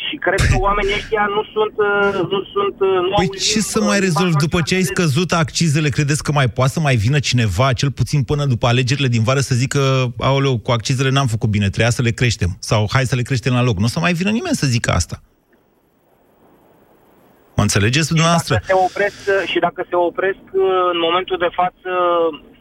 [0.09, 1.75] Și cred că oamenii ăștia nu sunt...
[1.89, 5.89] Uh, nu sunt uh, nu păi ce să mai rezolvi după ce ai scăzut accizele?
[5.89, 9.41] Credeți că mai poate să mai vină cineva, cel puțin până după alegerile din vară,
[9.41, 12.57] să zică, aoleu, cu accizele n-am făcut bine, trebuia să le creștem.
[12.59, 13.79] Sau hai să le creștem la loc.
[13.79, 15.23] Nu o să mai vină nimeni să zică asta.
[17.61, 18.55] Mă înțelegeți dumneavoastră?
[18.55, 19.21] Și dacă, se opresc,
[19.53, 20.45] și dacă se opresc
[20.95, 21.91] în momentul de față,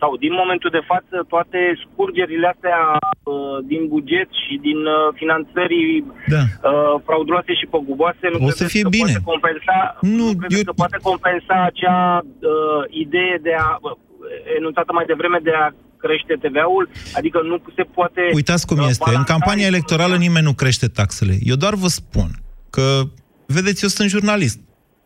[0.02, 5.92] sau din momentul de față, toate scurgerile astea uh, din buget și din uh, finanțării
[6.36, 6.42] da.
[6.46, 9.14] uh, frauduloase și păguboase, nu o să fie că bine.
[9.14, 9.78] Poate compensa,
[10.20, 10.64] nu, nu eu...
[10.70, 13.94] că poate compensa acea uh, idee de a uh,
[14.58, 15.66] enunțată mai devreme de a
[16.04, 16.86] crește TVA-ul,
[17.20, 18.22] adică nu se poate...
[18.40, 21.36] Uitați cum este, în campania electorală nimeni nu crește taxele.
[21.52, 22.30] Eu doar vă spun
[22.76, 22.86] că,
[23.58, 24.60] vedeți, eu sunt jurnalist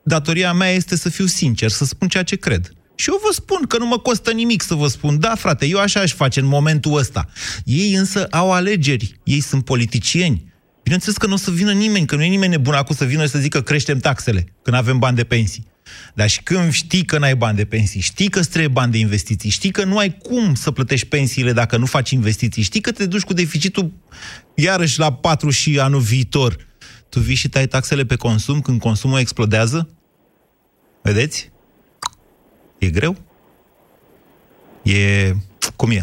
[0.04, 2.72] datoria mea este să fiu sincer, să spun ceea ce cred.
[2.96, 5.80] Și eu vă spun că nu mă costă nimic să vă spun, da, frate, eu
[5.80, 7.30] așa aș face în momentul ăsta.
[7.64, 10.52] Ei însă au alegeri, ei sunt politicieni.
[10.84, 13.24] Bineînțeles că nu o să vină nimeni, că nu e nimeni nebun acum să vină
[13.24, 15.72] și să zică creștem taxele, când avem bani de pensii.
[16.14, 18.98] Dar și când știi că n-ai bani de pensii, știi că îți trebuie bani de
[18.98, 22.92] investiții, știi că nu ai cum să plătești pensiile dacă nu faci investiții, știi că
[22.92, 23.92] te duci cu deficitul
[24.56, 26.58] iarăși la 4 și anul viitor,
[27.14, 29.90] tu vii și tai taxele pe consum când consumul explodează?
[31.02, 31.52] Vedeți?
[32.78, 33.16] E greu?
[34.82, 35.00] E...
[35.76, 36.02] cum e?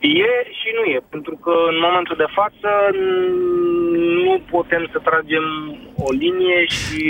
[0.00, 2.68] E și nu e, pentru că în momentul de față
[4.24, 5.44] nu putem să tragem
[5.96, 7.00] o linie și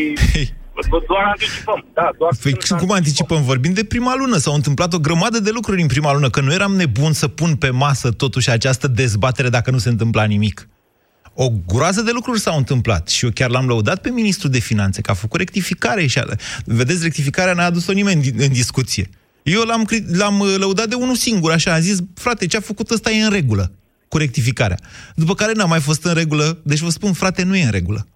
[1.08, 1.86] doar anticipăm.
[1.94, 2.90] Da, doar păi, cum anticipăm?
[2.90, 3.42] anticipăm?
[3.42, 4.36] Vorbim de prima lună.
[4.36, 7.56] S-au întâmplat o grămadă de lucruri în prima lună, că nu eram nebun să pun
[7.56, 10.68] pe masă totuși această dezbatere dacă nu se întâmpla nimic.
[11.34, 15.00] O groază de lucruri s-au întâmplat și eu chiar l-am lăudat pe ministrul de finanțe,
[15.00, 16.24] că a făcut rectificare și a...
[16.64, 19.08] vedeți, rectificarea n-a adus-o nimeni în, în discuție.
[19.42, 22.90] Eu l-am, l-am uh, lăudat de unul singur, așa, a zis, frate, ce a făcut
[22.90, 23.72] ăsta e în regulă
[24.08, 24.78] cu rectificarea.
[25.14, 28.06] După care n-a mai fost în regulă, deci vă spun, frate, nu e în regulă.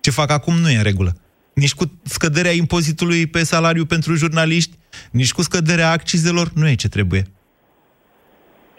[0.00, 1.12] Ce fac acum nu e în regulă.
[1.54, 4.78] Nici cu scăderea impozitului pe salariu pentru jurnaliști,
[5.10, 7.22] nici cu scăderea accizelor, nu e ce trebuie.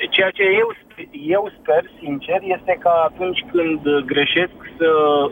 [0.09, 0.75] Ceea ce eu
[1.35, 3.79] eu sper, sincer, este că atunci când
[4.11, 4.89] greșesc să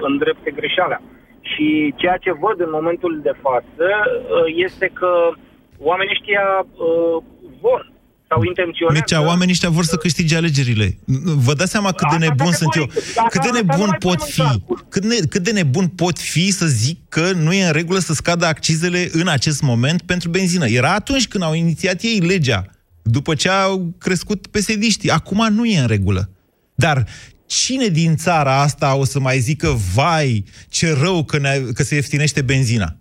[0.10, 1.00] îndrepte greșeala.
[1.42, 5.12] Și ceea ce văd în momentul de față uh, este că
[5.78, 7.24] oamenii ăștia uh,
[7.62, 7.92] vor
[8.28, 9.00] sau intenționează...
[9.00, 10.98] Mircea, oamenii ăștia vor să câștige alegerile.
[11.46, 12.86] Vă dați seama cât de nebun sunt eu.
[13.30, 14.44] Cât de nebun pot fi?
[14.90, 18.14] Cât, ne, cât de nebun pot fi să zic că nu e în regulă să
[18.14, 20.68] scadă accizele în acest moment pentru benzină?
[20.68, 22.66] Era atunci când au inițiat ei legea
[23.04, 25.10] după ce au crescut pesediștii.
[25.10, 26.30] Acum nu e în regulă.
[26.76, 27.08] Dar
[27.46, 31.96] cine din țara asta o să mai zică, vai, ce rău că, ne, că se
[31.96, 32.96] ieftinește benzina?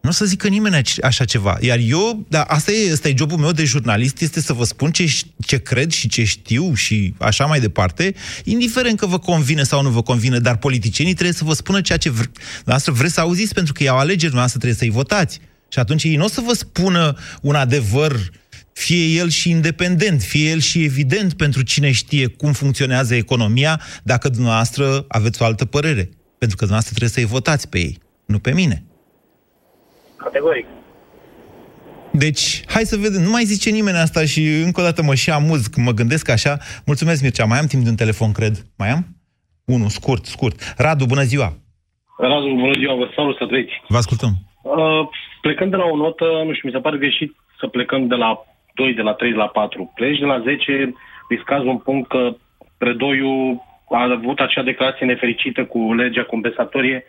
[0.00, 1.58] Nu o să zică nimeni așa ceva.
[1.60, 4.90] Iar eu, da, asta e, asta e jobul meu de jurnalist, este să vă spun
[4.90, 9.82] ce, ce cred și ce știu și așa mai departe, indiferent că vă convine sau
[9.82, 12.30] nu vă convine, dar politicienii trebuie să vă spună ceea ce vre,
[12.64, 15.40] noastră vreți să auziți, pentru că iau alegeri, noastră trebuie să-i votați.
[15.68, 18.45] Și atunci ei nu o să vă spună un adevăr uh,
[18.84, 24.28] fie el și independent, fie el și evident pentru cine știe cum funcționează economia, dacă
[24.28, 26.04] dumneavoastră aveți o altă părere.
[26.40, 28.84] Pentru că dumneavoastră trebuie să-i votați pe ei, nu pe mine.
[30.16, 30.66] Categoric.
[32.12, 33.22] Deci, hai să vedem.
[33.22, 36.28] Nu mai zice nimeni asta și încă o dată mă și amuz când mă gândesc
[36.28, 36.58] așa.
[36.86, 37.44] Mulțumesc, Mircea.
[37.44, 38.66] Mai am timp de un telefon, cred.
[38.78, 39.06] Mai am?
[39.64, 40.74] Unu, scurt, scurt.
[40.76, 41.56] Radu, bună ziua!
[42.18, 43.72] Radu, bună ziua, vă salut, să treci.
[43.88, 44.32] Vă ascultăm.
[44.62, 45.08] Uh,
[45.40, 48.30] plecând de la o notă, nu știu, mi se pare greșit să plecăm de la
[48.76, 49.92] 2, de la 3, de la 4.
[49.94, 50.94] Pleci de la 10,
[51.28, 52.34] riscați un punct că
[52.78, 57.04] predoiul a avut acea declarație nefericită cu legea compensatorie,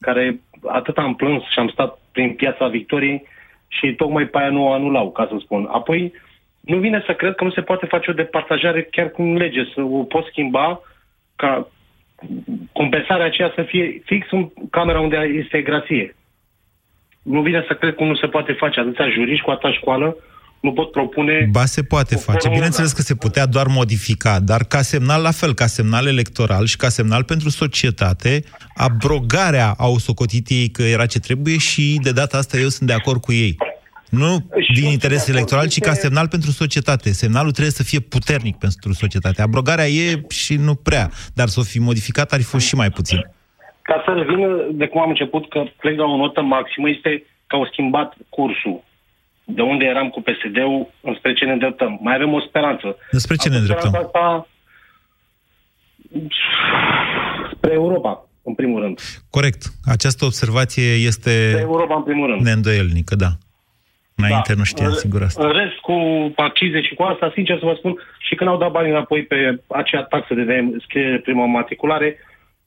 [0.00, 3.22] care atât am plâns și am stat prin piața Victoriei
[3.68, 5.68] și tocmai pe aia nu o anulau, ca să spun.
[5.72, 6.12] Apoi,
[6.60, 9.82] nu vine să cred că nu se poate face o departajare chiar cu lege, să
[9.82, 10.80] o pot schimba
[11.36, 11.68] ca
[12.72, 16.14] compensarea aceea să fie fix în camera unde este grație.
[17.22, 20.16] Nu vine să cred cum nu se poate face atâția juriști cu atâta școală,
[20.60, 21.48] nu pot propune...
[21.50, 22.48] Ba, se poate face.
[22.48, 26.76] Bineînțeles că se putea doar modifica, dar ca semnal la fel, ca semnal electoral și
[26.76, 28.44] ca semnal pentru societate,
[28.74, 32.94] abrogarea au socotit ei că era ce trebuie și de data asta eu sunt de
[32.94, 33.56] acord cu ei.
[34.10, 37.12] Nu din interes electoral, ci ca semnal pentru societate.
[37.12, 39.42] Semnalul trebuie să fie puternic pentru societate.
[39.42, 42.90] Abrogarea e și nu prea, dar să o fi modificat ar fi fost și mai
[42.90, 43.18] puțin.
[43.82, 44.40] Ca să revin
[44.78, 48.82] de cum am început, că plec la o notă maximă, este că au schimbat cursul.
[49.54, 51.98] De unde eram cu PSD-ul, înspre ce ne îndreptăm.
[52.02, 52.96] Mai avem o speranță.
[53.10, 53.94] Despre ce ne îndreptăm?
[53.94, 54.46] Asta
[57.56, 59.00] spre Europa, în primul rând.
[59.30, 59.62] Corect.
[59.84, 62.40] Această observație este Spre Europa, în primul rând.
[62.40, 63.30] neîndoielnică, da.
[64.14, 64.58] Înainte da.
[64.58, 65.46] nu știam sigur asta.
[65.46, 65.92] În rest, cu
[66.36, 69.60] accize și cu asta, sincer să vă spun, și când au dat bani înapoi pe
[69.66, 72.18] acea taxă de scriere prima matriculare,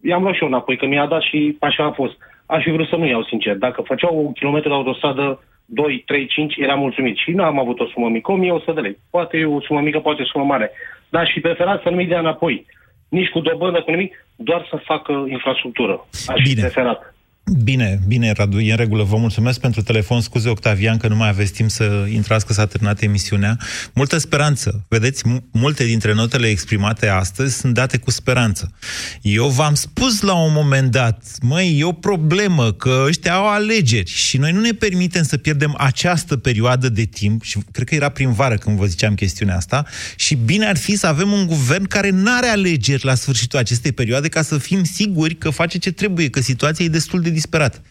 [0.01, 2.13] i-am luat și eu înapoi, că mi-a dat și așa a fost.
[2.45, 3.55] Aș fi vrut să nu iau, sincer.
[3.55, 7.17] Dacă făceau un kilometru de autostradă 2, 3, 5, eram mulțumit.
[7.17, 8.97] Și nu am avut o sumă mică, 1100 de lei.
[9.09, 10.71] Poate e o sumă mică, poate o sumă mare.
[11.09, 12.65] Dar și preferat să nu-mi dea înapoi.
[13.09, 16.05] Nici cu dobândă, cu nimic, doar să facă infrastructură.
[16.27, 16.53] Aș Bine.
[16.53, 17.12] fi preferat.
[17.51, 19.03] Bine, bine, Radu, e în regulă.
[19.03, 20.21] Vă mulțumesc pentru telefon.
[20.21, 23.57] Scuze, Octavian, că nu mai aveți timp să intrați, că s-a terminat emisiunea.
[23.93, 24.85] Multă speranță.
[24.87, 28.73] Vedeți, m- multe dintre notele exprimate astăzi sunt date cu speranță.
[29.21, 34.09] Eu v-am spus la un moment dat, măi, e o problemă că ăștia au alegeri
[34.09, 38.09] și noi nu ne permitem să pierdem această perioadă de timp, și cred că era
[38.09, 39.85] prin vară când vă ziceam chestiunea asta,
[40.15, 43.91] și bine ar fi să avem un guvern care nu are alegeri la sfârșitul acestei
[43.91, 47.81] perioade ca să fim siguri că face ce trebuie, că situația e destul de disperat.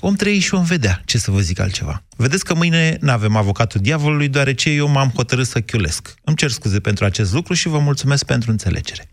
[0.00, 2.02] Om trăi și om vedea, ce să vă zic altceva.
[2.16, 6.14] Vedeți că mâine nu avem avocatul diavolului, deoarece eu m-am hotărât să chiulesc.
[6.24, 9.08] Îmi cer scuze pentru acest lucru și vă mulțumesc pentru înțelegere.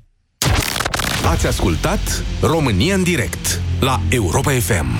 [1.26, 4.99] Ați ascultat România în direct la Europa FM.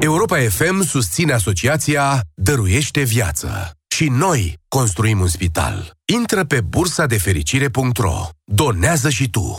[0.00, 3.70] Europa FM susține asociația Dăruiește Viață.
[3.94, 5.90] Și noi construim un spital.
[6.04, 8.28] Intră pe bursa de fericire.ro.
[8.44, 9.58] Donează și tu.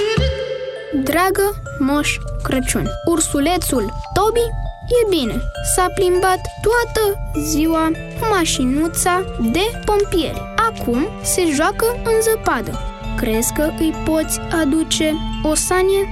[0.93, 4.39] Dragă Moș Crăciun, ursulețul Tobi
[4.87, 5.41] e bine.
[5.75, 7.19] S-a plimbat toată
[7.49, 10.53] ziua cu mașinuța de pompieri.
[10.69, 12.79] Acum se joacă în zăpadă.
[13.15, 15.13] Crezi că îi poți aduce
[15.43, 16.07] o sanie?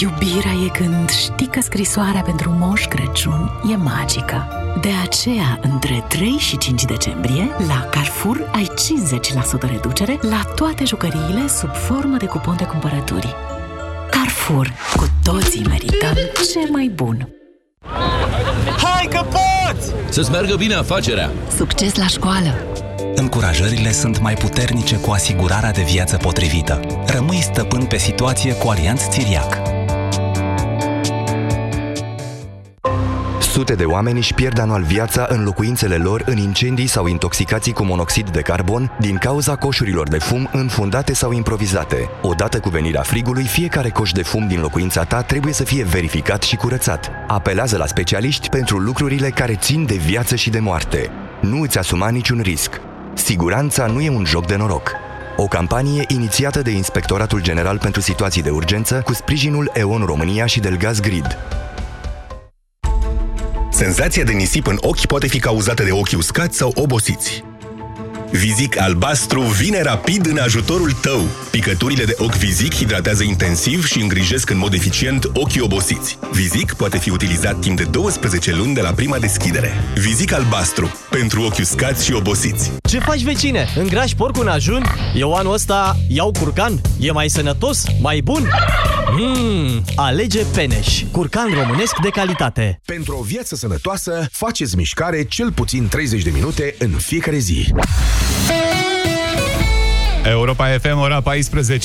[0.00, 4.48] Iubirea e când știi că scrisoarea pentru Moș Crăciun e magică.
[4.80, 8.70] De aceea, între 3 și 5 decembrie, la Carrefour ai
[9.66, 13.36] 50% reducere la toate jucăriile sub formă de cupon de cumpărături.
[14.40, 14.72] Carrefour.
[14.96, 17.28] Cu toții merităm ce mai bun.
[18.82, 19.92] Hai că poți!
[20.08, 21.30] Să-ți meargă bine afacerea!
[21.56, 22.54] Succes la școală!
[23.14, 26.80] Încurajările sunt mai puternice cu asigurarea de viață potrivită.
[27.06, 29.69] Rămâi stăpân pe situație cu Alianț Țiriac.
[33.60, 37.84] Sute de oameni își pierd anual viața în locuințele lor în incendii sau intoxicații cu
[37.84, 42.08] monoxid de carbon din cauza coșurilor de fum înfundate sau improvizate.
[42.22, 46.42] Odată cu venirea frigului, fiecare coș de fum din locuința ta trebuie să fie verificat
[46.42, 47.10] și curățat.
[47.26, 51.10] Apelează la specialiști pentru lucrurile care țin de viață și de moarte.
[51.40, 52.80] Nu îți asuma niciun risc.
[53.14, 54.92] Siguranța nu e un joc de noroc.
[55.36, 60.60] O campanie inițiată de Inspectoratul General pentru Situații de Urgență cu sprijinul EON România și
[60.60, 61.38] Delgaz Grid.
[63.80, 67.49] Senzația de nisip în ochi poate fi cauzată de ochi uscați sau obosiți.
[68.32, 71.20] Vizic albastru vine rapid în ajutorul tău.
[71.50, 76.18] Picăturile de ochi Vizic hidratează intensiv și îngrijesc în mod eficient ochii obosiți.
[76.32, 79.72] Vizic poate fi utilizat timp de 12 luni de la prima deschidere.
[79.94, 80.94] Vizic albastru.
[81.10, 82.70] Pentru ochi uscați și obosiți.
[82.82, 83.68] Ce faci, vecine?
[83.76, 84.84] Îngrași porcul în ajun?
[85.14, 86.80] Eu anul ăsta iau curcan.
[87.00, 87.84] E mai sănătos?
[88.00, 88.48] Mai bun?
[89.18, 91.02] Mmm, alege Peneș.
[91.10, 92.80] Curcan românesc de calitate.
[92.84, 97.72] Pentru o viață sănătoasă, faceți mișcare cel puțin 30 de minute în fiecare zi.
[100.24, 101.80] Europa FM, ora 14.